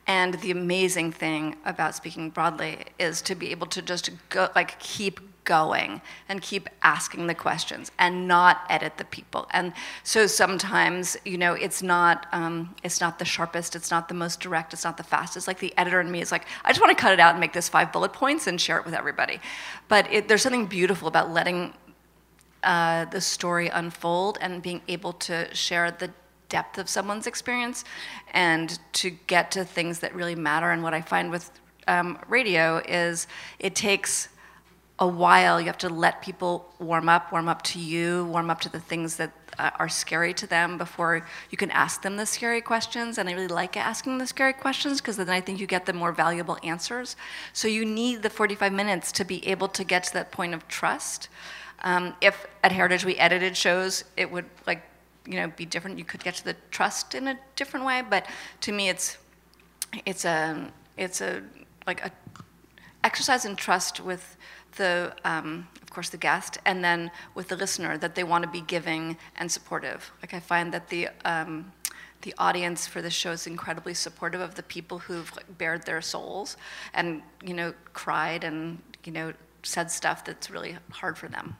And 0.06 0.34
the 0.34 0.52
amazing 0.52 1.10
thing 1.10 1.56
about 1.64 1.96
speaking 1.96 2.30
broadly 2.30 2.84
is 3.00 3.20
to 3.22 3.34
be 3.34 3.50
able 3.50 3.66
to 3.66 3.82
just 3.82 4.10
go, 4.28 4.48
like, 4.54 4.78
keep 4.78 5.18
going 5.44 6.00
and 6.28 6.40
keep 6.40 6.68
asking 6.82 7.26
the 7.26 7.34
questions 7.34 7.90
and 7.98 8.28
not 8.28 8.64
edit 8.68 8.96
the 8.96 9.04
people. 9.04 9.46
And 9.50 9.72
so 10.04 10.26
sometimes 10.26 11.16
you 11.24 11.36
know 11.36 11.54
it's 11.54 11.82
not 11.82 12.26
um, 12.32 12.74
it's 12.82 13.00
not 13.00 13.18
the 13.18 13.24
sharpest 13.24 13.74
it's 13.74 13.90
not 13.90 14.08
the 14.08 14.14
most 14.14 14.40
direct 14.40 14.72
it's 14.72 14.84
not 14.84 14.96
the 14.96 15.02
fastest. 15.02 15.48
Like 15.48 15.58
the 15.58 15.76
editor 15.76 16.00
in 16.00 16.10
me 16.10 16.20
is 16.20 16.30
like 16.30 16.46
i 16.64 16.70
just 16.70 16.80
want 16.80 16.96
to 16.96 17.00
cut 17.00 17.12
it 17.12 17.20
out 17.20 17.32
and 17.32 17.40
make 17.40 17.52
this 17.52 17.68
five 17.68 17.92
bullet 17.92 18.12
points 18.12 18.46
and 18.46 18.60
share 18.60 18.78
it 18.78 18.84
with 18.84 18.94
everybody. 18.94 19.40
But 19.88 20.12
it, 20.12 20.28
there's 20.28 20.42
something 20.42 20.66
beautiful 20.66 21.08
about 21.08 21.32
letting 21.32 21.74
uh, 22.62 23.04
the 23.06 23.20
story 23.20 23.68
unfold 23.68 24.38
and 24.40 24.62
being 24.62 24.82
able 24.88 25.12
to 25.14 25.52
share 25.54 25.90
the 25.90 26.10
depth 26.48 26.78
of 26.78 26.88
someone's 26.88 27.26
experience 27.26 27.84
and 28.32 28.78
to 28.92 29.10
get 29.10 29.50
to 29.50 29.64
things 29.64 30.00
that 30.00 30.14
really 30.14 30.34
matter 30.34 30.70
and 30.70 30.82
what 30.82 30.92
i 30.92 31.00
find 31.00 31.30
with 31.30 31.50
um, 31.88 32.18
radio 32.28 32.76
is 32.86 33.26
it 33.58 33.74
takes 33.74 34.28
a 34.98 35.06
while. 35.06 35.60
You 35.60 35.66
have 35.66 35.78
to 35.78 35.88
let 35.88 36.22
people 36.22 36.72
warm 36.78 37.08
up, 37.08 37.32
warm 37.32 37.48
up 37.48 37.62
to 37.62 37.80
you, 37.80 38.24
warm 38.26 38.50
up 38.50 38.60
to 38.60 38.68
the 38.68 38.78
things 38.78 39.16
that 39.16 39.32
uh, 39.58 39.70
are 39.78 39.88
scary 39.88 40.32
to 40.34 40.46
them 40.46 40.78
before 40.78 41.26
you 41.50 41.58
can 41.58 41.70
ask 41.72 42.02
them 42.02 42.16
the 42.16 42.24
scary 42.24 42.60
questions. 42.60 43.18
And 43.18 43.28
I 43.28 43.32
really 43.32 43.48
like 43.48 43.76
asking 43.76 44.18
the 44.18 44.26
scary 44.26 44.52
questions 44.52 45.00
because 45.00 45.16
then 45.16 45.28
I 45.28 45.40
think 45.40 45.60
you 45.60 45.66
get 45.66 45.86
the 45.86 45.92
more 45.92 46.12
valuable 46.12 46.56
answers. 46.62 47.16
So 47.52 47.66
you 47.68 47.84
need 47.84 48.22
the 48.22 48.30
45 48.30 48.72
minutes 48.72 49.10
to 49.12 49.24
be 49.24 49.46
able 49.46 49.68
to 49.68 49.82
get 49.82 50.04
to 50.04 50.12
that 50.14 50.30
point 50.30 50.54
of 50.54 50.68
trust. 50.68 51.28
Um, 51.82 52.14
if 52.20 52.46
at 52.62 52.72
Heritage 52.72 53.04
we 53.04 53.16
edited 53.16 53.56
shows, 53.56 54.04
it 54.16 54.30
would 54.30 54.46
like 54.66 54.82
you 55.26 55.34
know 55.34 55.48
be 55.48 55.64
different. 55.64 55.98
You 55.98 56.04
could 56.04 56.22
get 56.22 56.34
to 56.36 56.44
the 56.44 56.56
trust 56.70 57.14
in 57.14 57.28
a 57.28 57.38
different 57.56 57.86
way. 57.86 58.02
But 58.08 58.26
to 58.62 58.72
me, 58.72 58.88
it's 58.88 59.18
it's 60.06 60.24
a 60.24 60.70
it's 60.96 61.20
a 61.20 61.42
like 61.86 62.04
a 62.04 62.12
exercise 63.04 63.44
in 63.44 63.56
trust 63.56 64.00
with 64.00 64.36
the, 64.76 65.14
um, 65.24 65.68
of 65.82 65.90
course, 65.90 66.08
the 66.08 66.16
guest, 66.16 66.58
and 66.64 66.82
then 66.82 67.10
with 67.34 67.48
the 67.48 67.56
listener 67.56 67.98
that 67.98 68.14
they 68.14 68.24
want 68.24 68.44
to 68.44 68.50
be 68.50 68.62
giving 68.62 69.16
and 69.36 69.50
supportive. 69.50 70.10
Like 70.22 70.34
I 70.34 70.40
find 70.40 70.72
that 70.72 70.88
the 70.88 71.08
um, 71.24 71.72
the 72.22 72.34
audience 72.38 72.86
for 72.86 73.02
this 73.02 73.12
show 73.12 73.32
is 73.32 73.46
incredibly 73.48 73.94
supportive 73.94 74.40
of 74.40 74.54
the 74.54 74.62
people 74.62 75.00
who've 75.00 75.34
like, 75.34 75.58
bared 75.58 75.84
their 75.84 76.00
souls 76.00 76.56
and 76.94 77.20
you 77.44 77.52
know 77.52 77.74
cried 77.92 78.44
and 78.44 78.80
you 79.04 79.12
know 79.12 79.32
said 79.64 79.90
stuff 79.90 80.24
that's 80.24 80.50
really 80.50 80.76
hard 80.90 81.18
for 81.18 81.28
them. 81.28 81.56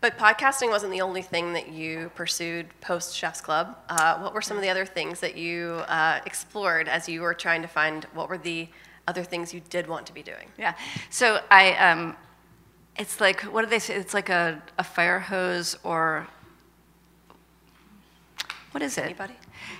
But 0.00 0.16
podcasting 0.16 0.70
wasn't 0.70 0.92
the 0.92 1.00
only 1.00 1.22
thing 1.22 1.52
that 1.54 1.70
you 1.70 2.12
pursued 2.14 2.68
post 2.80 3.16
Chef's 3.16 3.40
Club. 3.40 3.76
Uh, 3.88 4.18
what 4.18 4.32
were 4.32 4.40
some 4.40 4.56
of 4.56 4.62
the 4.62 4.68
other 4.68 4.86
things 4.86 5.18
that 5.20 5.36
you 5.36 5.82
uh, 5.88 6.20
explored 6.24 6.86
as 6.86 7.08
you 7.08 7.20
were 7.20 7.34
trying 7.34 7.62
to 7.62 7.68
find 7.68 8.04
what 8.14 8.28
were 8.28 8.38
the 8.38 8.68
other 9.08 9.24
things 9.24 9.52
you 9.52 9.60
did 9.70 9.88
want 9.88 10.06
to 10.06 10.14
be 10.14 10.22
doing? 10.22 10.48
Yeah. 10.56 10.74
So 11.10 11.40
I, 11.50 11.72
um, 11.74 12.16
it's 12.96 13.20
like, 13.20 13.42
what 13.42 13.62
do 13.62 13.68
they 13.68 13.80
say? 13.80 13.96
It's 13.96 14.14
like 14.14 14.28
a, 14.28 14.62
a 14.78 14.84
fire 14.84 15.18
hose 15.18 15.76
or 15.82 16.28
what 18.70 18.82
is 18.82 18.98
it? 18.98 19.04
Anybody? 19.04 19.34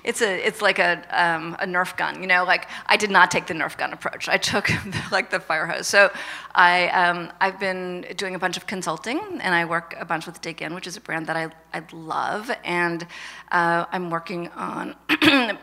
It's 0.04 0.22
a 0.22 0.46
it's 0.46 0.62
like 0.62 0.78
a 0.78 1.02
um, 1.10 1.56
a 1.58 1.66
Nerf 1.66 1.96
gun, 1.96 2.20
you 2.20 2.26
know. 2.26 2.44
Like 2.44 2.68
I 2.86 2.96
did 2.96 3.10
not 3.10 3.30
take 3.30 3.46
the 3.46 3.54
Nerf 3.54 3.76
gun 3.76 3.92
approach. 3.92 4.28
I 4.28 4.36
took 4.36 4.70
like 5.12 5.30
the 5.30 5.40
fire 5.40 5.66
hose. 5.66 5.86
So 5.86 6.10
I 6.54 6.88
um, 6.88 7.32
I've 7.40 7.58
been 7.58 8.06
doing 8.16 8.34
a 8.34 8.38
bunch 8.38 8.56
of 8.56 8.66
consulting, 8.66 9.18
and 9.40 9.54
I 9.54 9.64
work 9.64 9.94
a 9.98 10.04
bunch 10.04 10.26
with 10.26 10.40
Dig 10.40 10.62
Inn, 10.62 10.74
which 10.74 10.86
is 10.86 10.96
a 10.96 11.00
brand 11.00 11.26
that 11.26 11.36
I 11.36 11.50
I 11.72 11.82
love, 11.92 12.50
and 12.64 13.06
uh, 13.50 13.86
I'm 13.90 14.10
working 14.10 14.48
on 14.50 14.94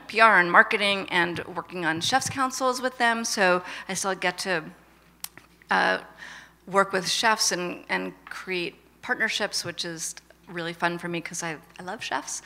PR 0.07 0.21
and 0.21 0.51
marketing, 0.51 1.07
and 1.09 1.39
working 1.55 1.85
on 1.85 2.01
chefs 2.01 2.29
councils 2.29 2.81
with 2.81 2.97
them. 2.97 3.23
So 3.23 3.63
I 3.87 3.93
still 3.93 4.15
get 4.15 4.37
to 4.39 4.63
uh, 5.71 5.99
work 6.67 6.91
with 6.93 7.09
chefs 7.09 7.51
and 7.51 7.85
and 7.89 8.13
create 8.25 8.75
partnerships, 9.01 9.63
which 9.63 9.85
is 9.85 10.15
really 10.47 10.73
fun 10.73 10.97
for 10.97 11.07
me 11.07 11.19
because 11.19 11.43
I, 11.43 11.57
I 11.79 11.83
love 11.83 12.03
chefs. 12.03 12.41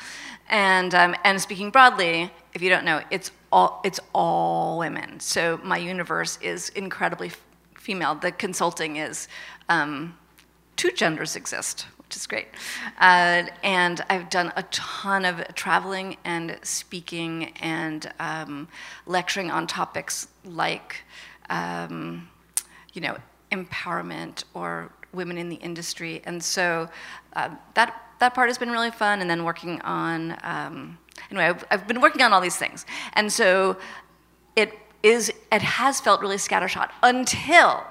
And, 0.50 0.94
um, 0.96 1.16
and 1.24 1.40
speaking 1.42 1.70
broadly, 1.70 2.32
if 2.54 2.62
you 2.62 2.70
don't 2.70 2.86
know, 2.86 3.02
it's 3.12 3.32
all, 3.52 3.82
it's 3.84 4.00
all 4.14 4.78
women. 4.80 5.20
So 5.20 5.60
my 5.64 5.78
universe 5.78 6.38
is 6.42 6.70
incredibly 6.70 7.32
female. 7.76 8.16
The 8.16 8.32
consulting 8.32 8.98
is 8.98 9.28
um, 9.68 10.18
two 10.76 10.92
genders 10.92 11.36
exist, 11.36 11.88
which 11.98 12.16
is 12.16 12.28
great. 12.28 12.48
Uh, 13.00 13.44
and 13.64 14.02
I've 14.10 14.30
done 14.30 14.54
a 14.56 14.64
ton 14.64 15.26
of 15.26 15.56
traveling 15.56 16.18
and 16.24 16.58
speaking 16.64 17.52
and 17.62 18.12
um, 18.20 18.68
lecturing 19.06 19.52
on 19.52 19.68
topics 19.68 20.28
like, 20.46 21.04
um, 21.50 22.30
you 22.94 23.02
know, 23.02 23.18
empowerment 23.52 24.44
or 24.54 24.92
women 25.14 25.38
in 25.38 25.50
the 25.50 25.56
industry. 25.58 26.22
And 26.26 26.44
so 26.44 26.90
uh, 27.34 27.50
that, 27.74 28.02
that 28.20 28.34
part 28.34 28.50
has 28.50 28.58
been 28.58 28.72
really 28.72 28.92
fun. 28.92 29.22
And 29.22 29.30
then 29.30 29.44
working 29.44 29.82
on, 29.82 30.38
um, 30.44 30.98
anyway, 31.30 31.46
I've, 31.46 31.66
I've 31.72 31.88
been 31.88 32.02
working 32.02 32.22
on 32.22 32.34
all 32.34 32.42
these 32.42 32.58
things. 32.58 32.86
And 33.14 33.32
so 33.32 33.78
it 34.56 34.74
is, 35.04 35.32
it 35.52 35.62
has 35.62 36.00
felt 36.00 36.22
really 36.22 36.38
scattershot 36.38 36.90
until 37.04 37.86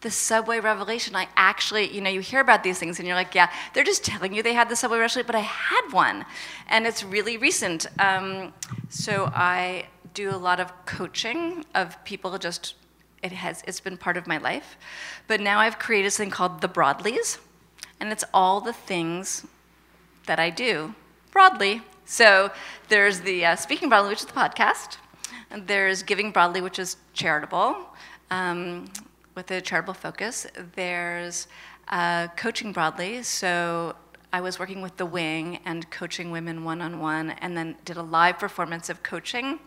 the 0.00 0.10
subway 0.10 0.60
revelation. 0.60 1.14
I 1.14 1.28
actually, 1.36 1.94
you 1.94 2.00
know, 2.00 2.10
you 2.10 2.20
hear 2.20 2.40
about 2.40 2.62
these 2.62 2.78
things 2.78 2.98
and 2.98 3.06
you're 3.06 3.16
like, 3.16 3.34
yeah, 3.34 3.50
they're 3.74 3.84
just 3.84 4.04
telling 4.04 4.32
you 4.32 4.42
they 4.42 4.54
had 4.54 4.68
the 4.68 4.76
subway 4.76 4.98
revelation, 4.98 5.24
but 5.26 5.36
I 5.36 5.40
had 5.40 5.92
one. 5.92 6.24
And 6.68 6.86
it's 6.86 7.04
really 7.04 7.36
recent. 7.36 7.86
Um, 7.98 8.54
so 8.88 9.30
I 9.34 9.86
do 10.14 10.30
a 10.30 10.36
lot 10.36 10.58
of 10.58 10.72
coaching 10.86 11.64
of 11.74 12.02
people 12.04 12.36
just 12.38 12.74
it 13.22 13.32
has 13.32 13.62
it's 13.66 13.80
been 13.80 13.96
part 13.96 14.16
of 14.16 14.26
my 14.26 14.38
life. 14.38 14.76
But 15.26 15.40
now 15.40 15.58
I've 15.60 15.78
created 15.78 16.10
something 16.10 16.30
called 16.30 16.60
the 16.60 16.68
Broadlies, 16.68 17.38
and 17.98 18.10
it's 18.12 18.24
all 18.32 18.60
the 18.60 18.72
things 18.72 19.46
that 20.26 20.38
I 20.38 20.50
do 20.50 20.94
broadly. 21.30 21.82
So 22.04 22.50
there's 22.88 23.20
the 23.20 23.44
uh, 23.44 23.56
Speaking 23.56 23.88
Broadly, 23.88 24.10
which 24.10 24.20
is 24.20 24.26
the 24.26 24.32
podcast. 24.32 24.96
And 25.50 25.66
there's 25.66 26.02
Giving 26.02 26.30
Broadly, 26.30 26.60
which 26.60 26.78
is 26.78 26.96
charitable, 27.12 27.76
um, 28.30 28.86
with 29.34 29.50
a 29.50 29.60
charitable 29.60 29.94
focus. 29.94 30.46
There's 30.74 31.46
uh, 31.88 32.28
Coaching 32.36 32.72
Broadly. 32.72 33.22
So 33.22 33.96
I 34.32 34.40
was 34.40 34.58
working 34.58 34.80
with 34.82 34.96
The 34.96 35.06
Wing 35.06 35.58
and 35.64 35.90
coaching 35.90 36.30
women 36.30 36.64
one 36.64 36.80
on 36.80 37.00
one, 37.00 37.30
and 37.40 37.56
then 37.56 37.76
did 37.84 37.96
a 37.96 38.02
live 38.02 38.38
performance 38.38 38.88
of 38.88 39.02
coaching 39.02 39.58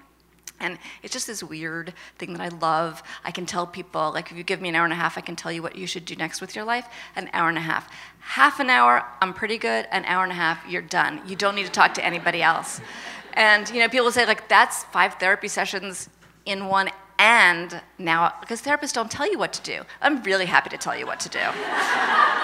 and 0.63 0.79
it's 1.03 1.13
just 1.13 1.27
this 1.27 1.43
weird 1.43 1.93
thing 2.17 2.33
that 2.33 2.41
I 2.41 2.47
love. 2.47 3.03
I 3.23 3.31
can 3.31 3.45
tell 3.45 3.67
people, 3.67 4.11
like, 4.13 4.31
if 4.31 4.37
you 4.37 4.43
give 4.43 4.61
me 4.61 4.69
an 4.69 4.75
hour 4.75 4.85
and 4.85 4.93
a 4.93 4.95
half, 4.95 5.17
I 5.17 5.21
can 5.21 5.35
tell 5.35 5.51
you 5.51 5.61
what 5.61 5.75
you 5.75 5.85
should 5.85 6.05
do 6.05 6.15
next 6.15 6.41
with 6.41 6.55
your 6.55 6.65
life. 6.65 6.87
An 7.15 7.29
hour 7.33 7.49
and 7.49 7.57
a 7.57 7.61
half. 7.61 7.91
Half 8.19 8.59
an 8.59 8.69
hour, 8.69 9.05
I'm 9.21 9.33
pretty 9.33 9.57
good. 9.57 9.87
An 9.91 10.05
hour 10.05 10.23
and 10.23 10.31
a 10.31 10.35
half, 10.35 10.65
you're 10.67 10.81
done. 10.81 11.21
You 11.27 11.35
don't 11.35 11.55
need 11.55 11.65
to 11.65 11.71
talk 11.71 11.93
to 11.95 12.05
anybody 12.05 12.41
else. 12.41 12.81
And, 13.33 13.69
you 13.69 13.79
know, 13.79 13.89
people 13.89 14.11
say, 14.11 14.25
like, 14.25 14.47
that's 14.47 14.85
five 14.85 15.15
therapy 15.15 15.47
sessions 15.47 16.09
in 16.45 16.67
one 16.67 16.89
and 17.19 17.79
now, 17.97 18.33
because 18.41 18.61
therapists 18.61 18.93
don't 18.93 19.09
tell 19.09 19.29
you 19.29 19.37
what 19.37 19.53
to 19.53 19.61
do. 19.61 19.83
I'm 20.01 20.23
really 20.23 20.45
happy 20.45 20.69
to 20.69 20.77
tell 20.77 20.97
you 20.97 21.05
what 21.05 21.19
to 21.21 21.29
do. 21.29 21.39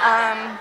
um, 0.06 0.58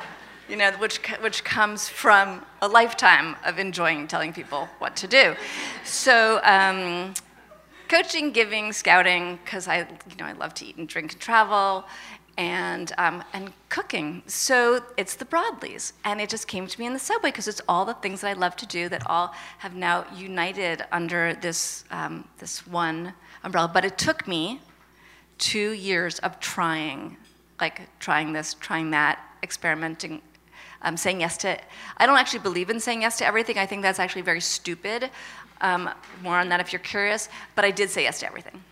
you 0.49 0.57
know, 0.57 0.73
which, 0.79 0.99
which 1.21 1.45
comes 1.45 1.89
from 1.89 2.45
a 2.63 2.69
lifetime 2.69 3.37
of 3.45 3.59
enjoying 3.59 4.09
telling 4.09 4.33
people 4.33 4.69
what 4.79 4.97
to 4.97 5.07
do. 5.07 5.37
So, 5.85 6.41
um, 6.43 7.15
coaching, 7.89 8.31
giving, 8.33 8.73
scouting, 8.73 9.39
because 9.45 9.69
I, 9.69 9.79
you 9.79 10.17
know, 10.19 10.27
I 10.27 10.33
love 10.33 10.55
to 10.55 10.67
eat 10.67 10.77
and 10.77 10.89
drink 10.89 11.13
and 11.13 11.21
travel, 11.21 11.85
and 12.39 12.93
um, 12.99 13.25
and 13.33 13.53
cooking. 13.69 14.23
So 14.27 14.83
it's 14.97 15.17
the 15.17 15.25
Broadleys, 15.25 15.93
and 16.05 16.21
it 16.21 16.31
just 16.31 16.47
came 16.47 16.67
to 16.67 16.81
me 16.81 16.87
in 16.87 16.93
the 16.93 16.99
subway 16.99 17.31
because 17.31 17.49
it's 17.49 17.61
all 17.69 17.85
the 17.85 17.95
things 17.95 18.21
that 18.21 18.29
I 18.29 18.33
love 18.35 18.57
to 18.57 18.67
do 18.67 18.89
that 18.89 19.03
all 19.07 19.35
have 19.59 19.75
now 19.75 20.07
united 20.15 20.85
under 20.93 21.35
this 21.35 21.85
um, 21.91 22.27
this 22.39 22.67
one 22.67 23.13
umbrella. 23.43 23.71
But 23.73 23.85
it 23.85 23.99
took 23.99 24.29
me 24.29 24.61
two 25.39 25.73
years 25.73 26.19
of 26.21 26.39
trying, 26.41 27.17
like 27.61 27.89
trying 27.99 28.33
this, 28.33 28.55
trying 28.55 28.91
that, 28.91 29.19
experimenting, 29.43 30.21
um, 30.83 30.97
saying 30.97 31.21
yes 31.21 31.37
to. 31.39 31.59
I 31.97 32.07
don't 32.07 32.19
actually 32.19 32.41
believe 32.41 32.71
in 32.71 32.79
saying 32.79 33.03
yes 33.03 33.19
to 33.19 33.27
everything. 33.27 33.59
I 33.59 33.67
think 33.67 33.83
that's 33.83 33.99
actually 33.99 34.23
very 34.23 34.41
stupid. 34.41 35.11
Um, 35.61 35.91
more 36.23 36.37
on 36.37 36.49
that 36.51 36.61
if 36.61 36.73
you're 36.73 36.81
curious, 36.81 37.29
but 37.55 37.65
I 37.65 37.71
did 37.71 37.91
say 37.91 38.03
yes 38.03 38.21
to 38.21 38.27
everything. 38.27 38.63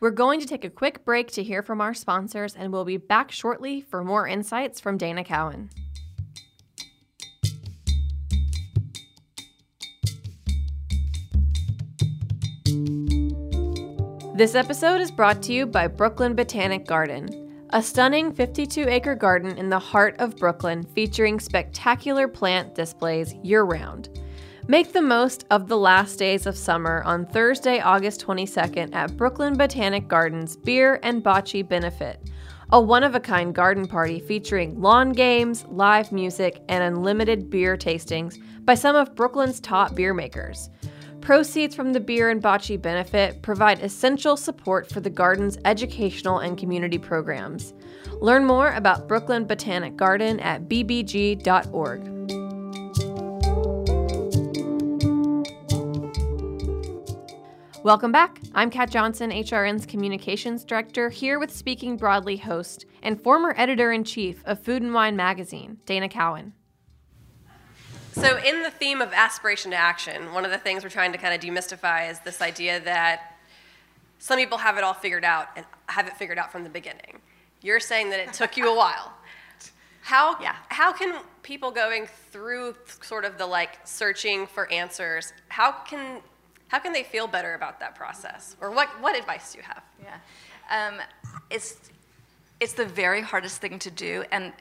We're 0.00 0.10
going 0.10 0.40
to 0.40 0.46
take 0.46 0.64
a 0.64 0.70
quick 0.70 1.04
break 1.04 1.30
to 1.32 1.42
hear 1.44 1.62
from 1.62 1.80
our 1.80 1.94
sponsors, 1.94 2.56
and 2.56 2.72
we'll 2.72 2.84
be 2.84 2.96
back 2.96 3.30
shortly 3.30 3.80
for 3.80 4.02
more 4.02 4.26
insights 4.26 4.80
from 4.80 4.98
Dana 4.98 5.22
Cowan. 5.22 5.70
This 14.34 14.54
episode 14.56 15.00
is 15.00 15.12
brought 15.12 15.42
to 15.42 15.52
you 15.52 15.66
by 15.66 15.86
Brooklyn 15.86 16.34
Botanic 16.34 16.86
Garden, 16.86 17.62
a 17.70 17.82
stunning 17.82 18.32
52 18.32 18.88
acre 18.88 19.14
garden 19.14 19.56
in 19.56 19.68
the 19.68 19.78
heart 19.78 20.16
of 20.18 20.36
Brooklyn 20.36 20.82
featuring 20.94 21.38
spectacular 21.38 22.26
plant 22.26 22.74
displays 22.74 23.34
year 23.44 23.62
round. 23.62 24.08
Make 24.68 24.92
the 24.92 25.02
most 25.02 25.44
of 25.50 25.66
the 25.66 25.76
last 25.76 26.20
days 26.20 26.46
of 26.46 26.56
summer 26.56 27.02
on 27.04 27.26
Thursday, 27.26 27.80
August 27.80 28.24
22nd 28.24 28.94
at 28.94 29.16
Brooklyn 29.16 29.56
Botanic 29.56 30.06
Gardens 30.06 30.56
Beer 30.56 31.00
and 31.02 31.22
Bocce 31.22 31.68
Benefit, 31.68 32.30
a 32.70 32.80
one 32.80 33.02
of 33.02 33.16
a 33.16 33.20
kind 33.20 33.52
garden 33.52 33.88
party 33.88 34.20
featuring 34.20 34.80
lawn 34.80 35.10
games, 35.10 35.64
live 35.68 36.12
music, 36.12 36.62
and 36.68 36.84
unlimited 36.84 37.50
beer 37.50 37.76
tastings 37.76 38.40
by 38.64 38.74
some 38.74 38.94
of 38.94 39.16
Brooklyn's 39.16 39.58
top 39.58 39.96
beer 39.96 40.14
makers. 40.14 40.70
Proceeds 41.20 41.74
from 41.74 41.92
the 41.92 42.00
Beer 42.00 42.30
and 42.30 42.40
Bocce 42.40 42.80
benefit 42.80 43.42
provide 43.42 43.80
essential 43.80 44.36
support 44.36 44.88
for 44.88 45.00
the 45.00 45.10
garden's 45.10 45.58
educational 45.64 46.38
and 46.38 46.56
community 46.56 46.98
programs. 46.98 47.74
Learn 48.20 48.44
more 48.44 48.72
about 48.74 49.08
Brooklyn 49.08 49.44
Botanic 49.44 49.96
Garden 49.96 50.38
at 50.38 50.68
bbg.org. 50.68 52.41
Welcome 57.84 58.12
back. 58.12 58.40
I'm 58.54 58.70
Kat 58.70 58.90
Johnson, 58.90 59.30
HRN's 59.30 59.86
Communications 59.86 60.64
Director, 60.64 61.10
here 61.10 61.38
with 61.40 61.50
Speaking 61.50 61.96
Broadly 61.96 62.36
host 62.36 62.86
and 63.02 63.20
former 63.20 63.54
editor 63.56 63.90
in 63.90 64.04
chief 64.04 64.40
of 64.46 64.60
Food 64.60 64.82
and 64.82 64.94
Wine 64.94 65.16
magazine, 65.16 65.78
Dana 65.84 66.08
Cowan. 66.08 66.52
So, 68.12 68.36
in 68.38 68.62
the 68.62 68.70
theme 68.70 69.00
of 69.00 69.12
aspiration 69.12 69.72
to 69.72 69.76
action, 69.76 70.32
one 70.32 70.44
of 70.44 70.50
the 70.52 70.58
things 70.58 70.84
we're 70.84 70.90
trying 70.90 71.12
to 71.12 71.18
kind 71.18 71.34
of 71.34 71.40
demystify 71.40 72.08
is 72.10 72.20
this 72.20 72.40
idea 72.40 72.78
that 72.80 73.36
some 74.18 74.38
people 74.38 74.58
have 74.58 74.76
it 74.78 74.84
all 74.84 74.94
figured 74.94 75.24
out 75.24 75.48
and 75.56 75.66
have 75.86 76.06
it 76.06 76.16
figured 76.16 76.38
out 76.38 76.52
from 76.52 76.62
the 76.62 76.70
beginning. 76.70 77.18
You're 77.62 77.80
saying 77.80 78.10
that 78.10 78.20
it 78.20 78.32
took 78.32 78.56
you 78.56 78.70
a 78.72 78.76
while. 78.76 79.12
How, 80.02 80.36
Yeah. 80.40 80.56
how 80.68 80.92
can 80.92 81.20
people 81.42 81.70
going 81.70 82.06
through 82.30 82.74
sort 83.02 83.24
of 83.24 83.38
the 83.38 83.46
like 83.46 83.78
searching 83.84 84.46
for 84.48 84.70
answers, 84.72 85.32
how 85.48 85.70
can, 85.86 86.20
how 86.72 86.78
can 86.78 86.94
they 86.94 87.02
feel 87.02 87.26
better 87.26 87.52
about 87.52 87.78
that 87.80 87.94
process? 87.94 88.56
Or 88.58 88.70
what, 88.70 88.88
what 89.02 89.14
advice 89.14 89.52
do 89.52 89.58
you 89.58 89.64
have? 89.64 89.82
Yeah. 90.02 90.88
Um, 90.88 90.94
it's, 91.50 91.76
it's 92.60 92.72
the 92.72 92.86
very 92.86 93.20
hardest 93.20 93.60
thing 93.60 93.78
to 93.80 93.90
do, 93.90 94.24
and, 94.32 94.54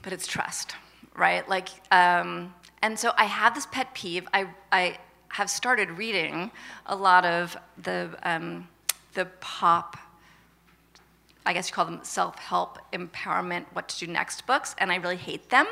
but 0.00 0.14
it's 0.14 0.26
trust, 0.26 0.74
right? 1.14 1.46
Like, 1.46 1.68
um, 1.92 2.54
and 2.80 2.98
so 2.98 3.12
I 3.18 3.26
have 3.26 3.54
this 3.54 3.66
pet 3.66 3.92
peeve. 3.92 4.26
I, 4.32 4.46
I 4.72 4.96
have 5.28 5.50
started 5.50 5.90
reading 5.90 6.50
a 6.86 6.96
lot 6.96 7.26
of 7.26 7.58
the, 7.82 8.18
um, 8.22 8.66
the 9.12 9.26
pop 9.40 9.98
I 11.46 11.52
guess 11.52 11.68
you 11.68 11.74
call 11.74 11.84
them 11.84 12.00
self 12.02 12.36
help, 12.40 12.80
empowerment, 12.92 13.66
what 13.72 13.88
to 13.90 14.04
do 14.04 14.12
next 14.12 14.48
books, 14.48 14.74
and 14.78 14.90
I 14.90 14.96
really 14.96 15.16
hate 15.16 15.48
them. 15.48 15.66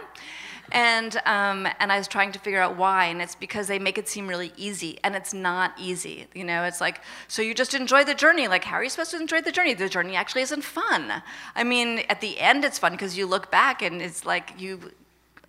And, 0.73 1.17
um, 1.27 1.69
and 1.79 1.93
I 1.93 1.99
was 1.99 2.09
trying 2.09 2.33
to 2.33 2.39
figure 2.39 2.61
out 2.61 2.77
why, 2.77 3.07
and 3.07 3.21
it's 3.23 3.35
because 3.35 3.67
they 3.67 3.79
make 3.79 3.99
it 3.99 4.09
seem 4.09 4.27
really 4.27 4.53
easy, 4.57 4.99
and 5.05 5.15
it's 5.15 5.35
not 5.35 5.73
easy. 5.79 6.27
You 6.35 6.45
know, 6.45 6.65
it's 6.65 6.81
like, 6.81 7.01
so 7.29 7.43
you 7.43 7.55
just 7.55 7.75
enjoy 7.75 8.05
the 8.05 8.15
journey. 8.15 8.49
Like, 8.49 8.65
how 8.65 8.77
are 8.77 8.83
you 8.83 8.91
supposed 8.91 9.13
to 9.13 9.21
enjoy 9.21 9.43
the 9.43 9.53
journey? 9.53 9.75
The 9.75 9.89
journey 9.89 10.17
actually 10.17 10.43
isn't 10.43 10.65
fun. 10.65 11.23
I 11.55 11.65
mean, 11.65 12.01
at 12.09 12.21
the 12.21 12.39
end, 12.41 12.65
it's 12.65 12.79
fun 12.79 12.93
because 12.93 13.17
you 13.17 13.27
look 13.27 13.51
back 13.51 13.83
and 13.83 14.01
it's 14.03 14.25
like 14.25 14.55
you 14.59 14.81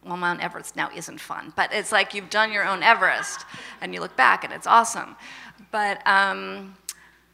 well, 0.05 0.17
Mount 0.17 0.41
Everest 0.41 0.75
now 0.75 0.89
isn't 0.95 1.19
fun, 1.19 1.51
but 1.55 1.73
it's 1.73 1.91
like 1.91 2.13
you've 2.13 2.29
done 2.29 2.51
your 2.51 2.63
own 2.63 2.83
Everest, 2.83 3.45
and 3.81 3.93
you 3.93 3.99
look 3.99 4.15
back 4.15 4.43
and 4.43 4.53
it's 4.53 4.67
awesome. 4.67 5.15
But 5.71 6.05
um, 6.07 6.75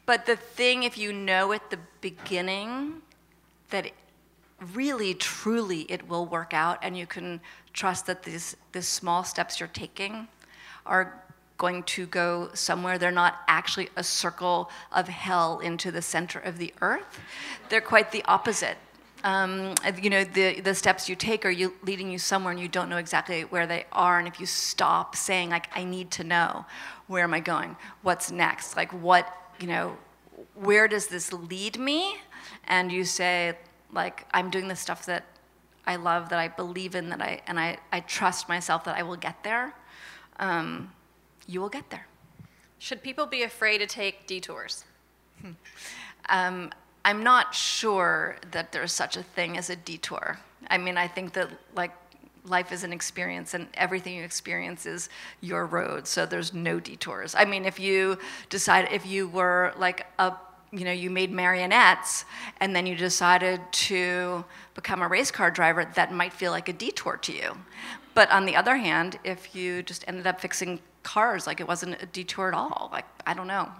but 0.06 0.26
the 0.26 0.36
thing, 0.36 0.82
if 0.82 0.96
you 0.96 1.12
know 1.12 1.52
at 1.52 1.70
the 1.70 1.78
beginning 2.00 3.02
that 3.70 3.90
really, 4.74 5.14
truly, 5.14 5.82
it 5.82 6.08
will 6.08 6.26
work 6.26 6.54
out, 6.54 6.78
and 6.82 6.96
you 6.96 7.06
can 7.06 7.40
trust 7.72 8.06
that 8.06 8.22
these 8.22 8.56
these 8.72 8.88
small 8.88 9.24
steps 9.24 9.60
you're 9.60 9.68
taking 9.68 10.28
are 10.86 11.22
going 11.58 11.82
to 11.84 12.06
go 12.06 12.50
somewhere. 12.54 12.98
They're 12.98 13.12
not 13.12 13.40
actually 13.46 13.88
a 13.94 14.02
circle 14.02 14.68
of 14.90 15.08
hell 15.08 15.60
into 15.60 15.92
the 15.92 16.02
center 16.02 16.40
of 16.40 16.58
the 16.58 16.74
earth. 16.80 17.20
They're 17.68 17.80
quite 17.80 18.10
the 18.10 18.24
opposite. 18.24 18.76
Um, 19.22 19.74
you 20.02 20.10
know, 20.10 20.24
the, 20.24 20.60
the 20.60 20.74
steps 20.74 21.08
you 21.08 21.14
take 21.14 21.46
are 21.46 21.50
you 21.50 21.74
leading 21.84 22.10
you 22.10 22.18
somewhere 22.18 22.50
and 22.50 22.60
you 22.60 22.66
don't 22.66 22.88
know 22.88 22.96
exactly 22.96 23.42
where 23.42 23.68
they 23.68 23.84
are. 23.92 24.18
And 24.18 24.26
if 24.26 24.40
you 24.40 24.46
stop 24.46 25.14
saying, 25.14 25.50
like, 25.50 25.68
I 25.72 25.84
need 25.84 26.10
to 26.12 26.24
know, 26.24 26.66
where 27.06 27.22
am 27.22 27.32
I 27.32 27.38
going? 27.38 27.76
What's 28.02 28.32
next? 28.32 28.76
Like, 28.76 28.90
what, 28.92 29.32
you 29.60 29.68
know, 29.68 29.96
where 30.56 30.88
does 30.88 31.06
this 31.06 31.32
lead 31.32 31.78
me? 31.78 32.16
And 32.66 32.90
you 32.90 33.04
say, 33.04 33.56
like, 33.92 34.26
I'm 34.32 34.50
doing 34.50 34.68
the 34.68 34.76
stuff 34.76 35.06
that 35.06 35.24
I 35.86 35.96
love, 35.96 36.28
that 36.30 36.38
I 36.38 36.48
believe 36.48 36.94
in, 36.94 37.08
that 37.10 37.20
I, 37.20 37.40
and 37.46 37.58
I, 37.58 37.78
I 37.92 38.00
trust 38.00 38.48
myself 38.48 38.84
that 38.84 38.96
I 38.96 39.02
will 39.02 39.16
get 39.16 39.42
there. 39.44 39.74
Um, 40.38 40.92
you 41.46 41.60
will 41.60 41.68
get 41.68 41.90
there. 41.90 42.06
Should 42.78 43.02
people 43.02 43.26
be 43.26 43.42
afraid 43.42 43.78
to 43.78 43.86
take 43.86 44.26
detours? 44.26 44.84
Um, 46.28 46.70
I'm 47.04 47.22
not 47.22 47.54
sure 47.54 48.36
that 48.52 48.72
there's 48.72 48.92
such 48.92 49.16
a 49.16 49.22
thing 49.22 49.58
as 49.58 49.70
a 49.70 49.76
detour. 49.76 50.38
I 50.70 50.78
mean, 50.78 50.96
I 50.96 51.08
think 51.08 51.32
that 51.32 51.48
like 51.74 51.90
life 52.44 52.72
is 52.72 52.84
an 52.84 52.92
experience, 52.92 53.54
and 53.54 53.68
everything 53.74 54.16
you 54.16 54.24
experience 54.24 54.86
is 54.86 55.08
your 55.40 55.66
road. 55.66 56.06
So 56.06 56.26
there's 56.26 56.52
no 56.54 56.80
detours. 56.80 57.34
I 57.34 57.44
mean, 57.44 57.64
if 57.64 57.78
you 57.78 58.18
decide, 58.50 58.88
if 58.92 59.04
you 59.06 59.28
were 59.28 59.72
like 59.76 60.06
a 60.18 60.32
you 60.72 60.84
know, 60.84 60.92
you 60.92 61.10
made 61.10 61.30
marionettes 61.30 62.24
and 62.60 62.74
then 62.74 62.86
you 62.86 62.96
decided 62.96 63.60
to 63.72 64.44
become 64.74 65.02
a 65.02 65.08
race 65.08 65.30
car 65.30 65.50
driver, 65.50 65.84
that 65.94 66.12
might 66.12 66.32
feel 66.32 66.50
like 66.50 66.68
a 66.68 66.72
detour 66.72 67.18
to 67.18 67.32
you. 67.32 67.56
But 68.14 68.30
on 68.30 68.46
the 68.46 68.56
other 68.56 68.76
hand, 68.76 69.18
if 69.24 69.54
you 69.54 69.82
just 69.82 70.04
ended 70.08 70.26
up 70.26 70.40
fixing 70.40 70.80
cars, 71.02 71.46
like 71.46 71.60
it 71.60 71.68
wasn't 71.68 72.02
a 72.02 72.06
detour 72.06 72.48
at 72.48 72.54
all, 72.54 72.88
like, 72.92 73.04
I 73.26 73.34
don't 73.34 73.46
know. 73.46 73.70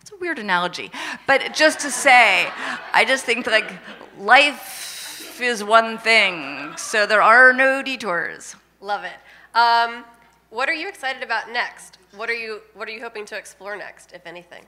It's 0.00 0.12
a 0.12 0.16
weird 0.16 0.38
analogy. 0.38 0.90
But 1.26 1.54
just 1.54 1.80
to 1.80 1.90
say, 1.90 2.48
I 2.92 3.04
just 3.06 3.24
think 3.24 3.46
like 3.46 3.72
life 4.18 5.40
is 5.40 5.64
one 5.64 5.98
thing, 5.98 6.76
so 6.76 7.06
there 7.06 7.22
are 7.22 7.52
no 7.52 7.82
detours. 7.82 8.54
Love 8.80 9.04
it. 9.04 9.16
Um, 9.56 10.04
what 10.50 10.68
are 10.68 10.74
you 10.74 10.88
excited 10.88 11.22
about 11.22 11.50
next? 11.50 11.98
What 12.14 12.28
are 12.28 12.34
you 12.34 12.60
What 12.74 12.88
are 12.88 12.92
you 12.92 13.00
hoping 13.00 13.24
to 13.26 13.36
explore 13.36 13.76
next, 13.76 14.12
if 14.12 14.26
anything? 14.26 14.64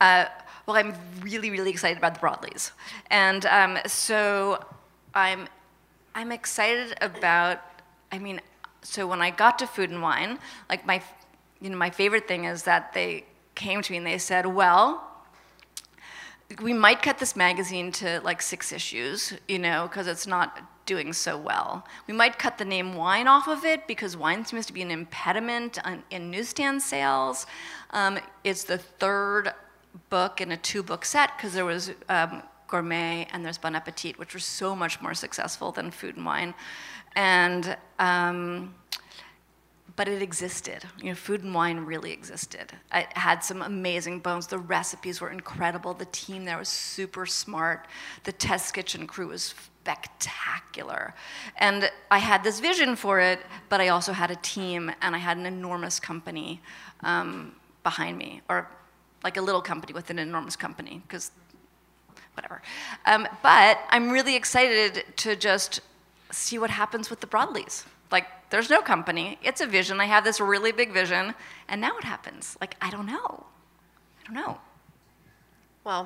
Uh, 0.00 0.26
well, 0.66 0.76
I'm 0.76 0.94
really, 1.20 1.50
really 1.50 1.70
excited 1.70 1.96
about 1.96 2.14
the 2.14 2.20
Broadleys, 2.20 2.72
and 3.10 3.46
um, 3.46 3.78
so 3.86 4.64
I'm, 5.14 5.48
I'm 6.14 6.32
excited 6.32 6.96
about. 7.00 7.60
I 8.10 8.18
mean, 8.18 8.40
so 8.82 9.06
when 9.06 9.22
I 9.22 9.30
got 9.30 9.58
to 9.60 9.66
Food 9.66 9.90
and 9.90 10.02
Wine, 10.02 10.38
like 10.68 10.86
my, 10.86 11.02
you 11.60 11.70
know, 11.70 11.76
my 11.76 11.90
favorite 11.90 12.26
thing 12.26 12.44
is 12.44 12.64
that 12.64 12.92
they 12.92 13.24
came 13.54 13.80
to 13.82 13.92
me 13.92 13.98
and 13.98 14.06
they 14.06 14.18
said, 14.18 14.46
"Well, 14.46 15.06
we 16.60 16.72
might 16.72 17.02
cut 17.02 17.18
this 17.18 17.36
magazine 17.36 17.92
to 17.92 18.20
like 18.20 18.42
six 18.42 18.72
issues, 18.72 19.34
you 19.48 19.58
know, 19.58 19.88
because 19.88 20.06
it's 20.06 20.26
not 20.26 20.60
doing 20.86 21.12
so 21.12 21.36
well. 21.36 21.84
We 22.06 22.14
might 22.14 22.38
cut 22.38 22.58
the 22.58 22.64
name 22.64 22.94
wine 22.94 23.26
off 23.26 23.48
of 23.48 23.64
it 23.64 23.86
because 23.86 24.16
wine 24.16 24.44
seems 24.44 24.66
to 24.66 24.72
be 24.72 24.82
an 24.82 24.90
impediment 24.90 25.78
on, 25.84 26.04
in 26.10 26.30
newsstand 26.30 26.80
sales. 26.80 27.46
Um, 27.90 28.18
it's 28.44 28.64
the 28.64 28.78
third 28.78 29.52
book 30.10 30.40
in 30.40 30.52
a 30.52 30.56
two 30.56 30.82
book 30.82 31.04
set 31.04 31.36
because 31.36 31.54
there 31.54 31.64
was 31.64 31.92
um, 32.08 32.42
Gourmet 32.68 33.28
and 33.32 33.44
there's 33.44 33.58
Bon 33.58 33.74
Appetit, 33.74 34.18
which 34.18 34.34
were 34.34 34.40
so 34.40 34.74
much 34.74 35.00
more 35.00 35.14
successful 35.14 35.72
than 35.72 35.90
Food 35.90 36.16
and 36.16 36.26
Wine. 36.26 36.54
And 37.14 37.76
um, 37.98 38.74
but 39.96 40.08
it 40.08 40.20
existed. 40.20 40.84
You 40.98 41.08
know, 41.08 41.14
food 41.14 41.42
and 41.42 41.54
wine 41.54 41.78
really 41.78 42.12
existed. 42.12 42.72
It 42.92 43.16
had 43.16 43.42
some 43.42 43.62
amazing 43.62 44.20
bones. 44.20 44.46
The 44.46 44.58
recipes 44.58 45.22
were 45.22 45.30
incredible. 45.30 45.94
The 45.94 46.04
team 46.06 46.44
there 46.44 46.58
was 46.58 46.68
super 46.68 47.24
smart. 47.24 47.86
The 48.24 48.32
test 48.32 48.74
kitchen 48.74 49.06
crew 49.06 49.28
was 49.28 49.54
spectacular. 49.86 51.14
And 51.56 51.90
I 52.10 52.18
had 52.18 52.44
this 52.44 52.60
vision 52.60 52.94
for 52.94 53.20
it, 53.20 53.40
but 53.68 53.80
I 53.80 53.88
also 53.88 54.12
had 54.12 54.30
a 54.30 54.36
team 54.36 54.92
and 55.00 55.14
I 55.14 55.18
had 55.18 55.38
an 55.38 55.46
enormous 55.46 55.98
company 55.98 56.60
um, 57.00 57.54
behind 57.82 58.18
me, 58.18 58.42
or 58.50 58.68
like 59.26 59.36
a 59.36 59.42
little 59.48 59.64
company 59.72 59.92
with 59.92 60.08
an 60.10 60.18
enormous 60.20 60.56
company, 60.66 61.02
because 61.04 61.32
whatever. 62.34 62.62
Um, 63.06 63.26
but 63.42 63.74
I'm 63.94 64.08
really 64.16 64.36
excited 64.36 65.04
to 65.24 65.34
just 65.34 65.80
see 66.30 66.58
what 66.58 66.70
happens 66.70 67.10
with 67.10 67.20
the 67.20 67.26
Broadleys. 67.26 67.84
Like, 68.12 68.26
there's 68.50 68.70
no 68.70 68.80
company. 68.80 69.26
It's 69.42 69.60
a 69.60 69.66
vision. 69.66 70.00
I 70.00 70.04
have 70.04 70.22
this 70.22 70.38
really 70.38 70.70
big 70.70 70.92
vision. 70.92 71.34
And 71.68 71.80
now 71.80 71.92
what 71.94 72.04
happens? 72.04 72.56
Like, 72.60 72.76
I 72.80 72.88
don't 72.94 73.06
know. 73.06 73.46
I 74.20 74.20
don't 74.26 74.34
know. 74.34 74.58
Well, 75.82 76.02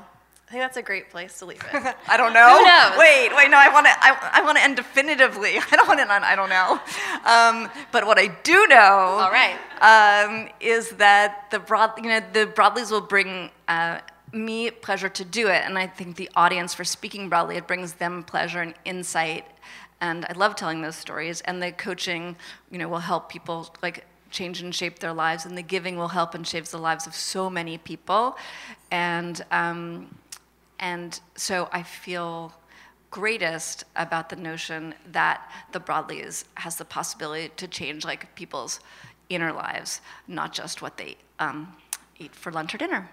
I 0.50 0.52
think 0.54 0.64
that's 0.64 0.78
a 0.78 0.82
great 0.82 1.10
place 1.10 1.38
to 1.38 1.44
leave 1.46 1.62
it. 1.72 1.96
I 2.08 2.16
don't 2.16 2.32
know. 2.32 2.58
Who 2.58 2.64
knows? 2.64 2.98
Wait, 2.98 3.30
wait, 3.36 3.50
no, 3.52 3.56
I 3.56 3.68
want 3.72 3.86
to 3.86 3.92
I, 4.00 4.30
I 4.32 4.42
want 4.42 4.58
to 4.58 4.64
end 4.64 4.74
definitively. 4.74 5.58
I 5.70 5.76
don't 5.76 5.86
want 5.86 6.00
to 6.00 6.10
I 6.10 6.34
don't 6.34 6.48
know. 6.48 6.80
Um, 7.24 7.70
but 7.92 8.04
what 8.04 8.18
I 8.18 8.26
do 8.42 8.66
know 8.66 8.74
All 8.74 9.30
right. 9.30 9.56
um, 9.80 10.48
is 10.58 10.90
that 10.96 11.46
the 11.52 11.60
broad 11.60 11.92
you 11.98 12.08
know 12.08 12.20
the 12.32 12.46
Broadleys 12.46 12.90
will 12.90 13.00
bring 13.00 13.50
uh, 13.68 14.00
me 14.32 14.72
pleasure 14.72 15.08
to 15.08 15.24
do 15.24 15.46
it 15.46 15.62
and 15.64 15.78
I 15.78 15.86
think 15.86 16.16
the 16.16 16.28
audience 16.34 16.74
for 16.74 16.82
speaking 16.82 17.28
broadly 17.28 17.56
it 17.56 17.68
brings 17.68 17.92
them 17.94 18.24
pleasure 18.24 18.60
and 18.60 18.74
insight 18.84 19.44
and 20.00 20.24
I 20.24 20.32
love 20.32 20.56
telling 20.56 20.82
those 20.82 20.96
stories 20.96 21.42
and 21.42 21.62
the 21.62 21.70
coaching 21.70 22.34
you 22.72 22.78
know 22.78 22.88
will 22.88 22.98
help 22.98 23.28
people 23.28 23.72
like 23.84 24.04
change 24.30 24.62
and 24.62 24.74
shape 24.74 25.00
their 25.00 25.12
lives, 25.12 25.44
and 25.44 25.58
the 25.58 25.62
giving 25.62 25.96
will 25.96 26.08
help 26.08 26.34
and 26.34 26.46
shape 26.46 26.64
the 26.66 26.78
lives 26.78 27.06
of 27.06 27.14
so 27.14 27.50
many 27.50 27.78
people. 27.78 28.36
And, 28.90 29.44
um, 29.50 30.14
and 30.80 31.20
so 31.36 31.68
I 31.72 31.82
feel 31.82 32.52
greatest 33.10 33.84
about 33.96 34.28
the 34.28 34.36
notion 34.36 34.94
that 35.12 35.50
the 35.72 35.80
Broadleys 35.80 36.44
has 36.54 36.76
the 36.76 36.84
possibility 36.84 37.50
to 37.56 37.68
change 37.68 38.04
like 38.04 38.34
people's 38.34 38.80
inner 39.28 39.52
lives, 39.52 40.00
not 40.26 40.52
just 40.52 40.80
what 40.80 40.96
they 40.96 41.16
um, 41.38 41.74
eat 42.18 42.34
for 42.34 42.50
lunch 42.50 42.74
or 42.74 42.78
dinner. 42.78 43.08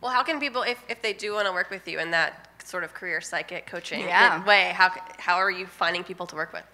Well, 0.00 0.12
how 0.12 0.22
can 0.22 0.40
people, 0.40 0.62
if, 0.62 0.82
if 0.88 1.02
they 1.02 1.12
do 1.12 1.34
want 1.34 1.46
to 1.46 1.52
work 1.52 1.70
with 1.70 1.86
you 1.88 1.98
in 1.98 2.10
that 2.12 2.47
sort 2.68 2.84
of 2.84 2.92
career 2.92 3.20
psychic 3.20 3.66
coaching 3.66 4.00
Yeah. 4.00 4.44
way, 4.44 4.72
how, 4.74 4.90
how 5.18 5.36
are 5.36 5.50
you 5.50 5.66
finding 5.66 6.04
people 6.04 6.26
to 6.26 6.36
work 6.36 6.52
with? 6.52 6.64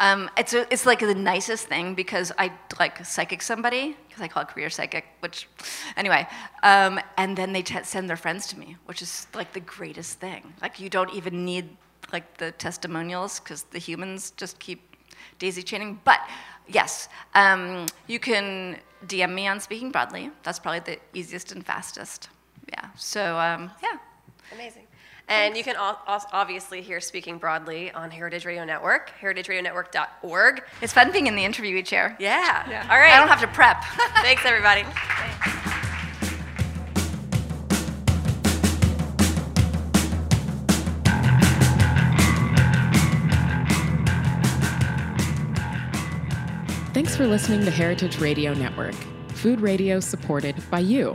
Um, 0.00 0.28
it's, 0.36 0.52
a, 0.54 0.70
it's 0.72 0.84
like 0.84 0.98
the 0.98 1.14
nicest 1.14 1.68
thing 1.68 1.94
because 1.94 2.32
I 2.36 2.52
like 2.80 3.04
psychic 3.06 3.42
somebody, 3.42 3.96
because 4.08 4.22
I 4.22 4.28
call 4.28 4.42
it 4.42 4.48
career 4.48 4.70
psychic, 4.70 5.04
which, 5.20 5.48
anyway, 5.96 6.26
um, 6.64 6.98
and 7.16 7.36
then 7.36 7.52
they 7.52 7.62
t- 7.62 7.84
send 7.84 8.10
their 8.10 8.16
friends 8.16 8.48
to 8.48 8.58
me, 8.58 8.76
which 8.86 9.02
is 9.02 9.28
like 9.34 9.52
the 9.52 9.60
greatest 9.60 10.18
thing. 10.18 10.52
Like 10.60 10.80
you 10.80 10.90
don't 10.90 11.12
even 11.14 11.44
need 11.44 11.68
like 12.12 12.36
the 12.38 12.50
testimonials 12.52 13.38
because 13.40 13.62
the 13.64 13.78
humans 13.78 14.32
just 14.36 14.58
keep 14.58 14.96
daisy 15.38 15.62
chaining. 15.62 16.00
But 16.04 16.20
yes, 16.66 17.08
um, 17.34 17.86
you 18.08 18.18
can 18.18 18.78
DM 19.06 19.32
me 19.32 19.46
on 19.46 19.60
Speaking 19.60 19.92
Broadly. 19.92 20.30
That's 20.42 20.58
probably 20.58 20.80
the 20.80 20.98
easiest 21.18 21.52
and 21.52 21.64
fastest. 21.64 22.30
Yeah. 22.68 22.86
So 22.96 23.38
um, 23.38 23.70
yeah. 23.82 23.98
Amazing. 24.52 24.85
And 25.28 25.56
you 25.56 25.64
can 25.64 25.74
al- 25.76 26.00
al- 26.06 26.26
obviously 26.32 26.82
hear 26.82 27.00
Speaking 27.00 27.38
Broadly 27.38 27.90
on 27.92 28.10
Heritage 28.12 28.44
Radio 28.44 28.64
Network, 28.64 29.10
heritageradionetwork.org. 29.20 30.62
It's 30.80 30.92
fun 30.92 31.10
being 31.10 31.26
in 31.26 31.34
the 31.34 31.42
interviewee 31.44 31.84
chair. 31.84 32.16
Yeah. 32.20 32.86
All 32.90 32.96
right. 32.98 33.12
I 33.12 33.18
don't 33.18 33.28
have 33.28 33.40
to 33.40 33.48
prep. 33.48 33.82
Thanks, 34.22 34.44
everybody. 34.44 34.84
Thanks. 34.84 35.72
Thanks 46.92 47.14
for 47.14 47.26
listening 47.26 47.62
to 47.66 47.70
Heritage 47.70 48.20
Radio 48.20 48.54
Network, 48.54 48.94
food 49.34 49.60
radio 49.60 50.00
supported 50.00 50.56
by 50.70 50.78
you. 50.78 51.14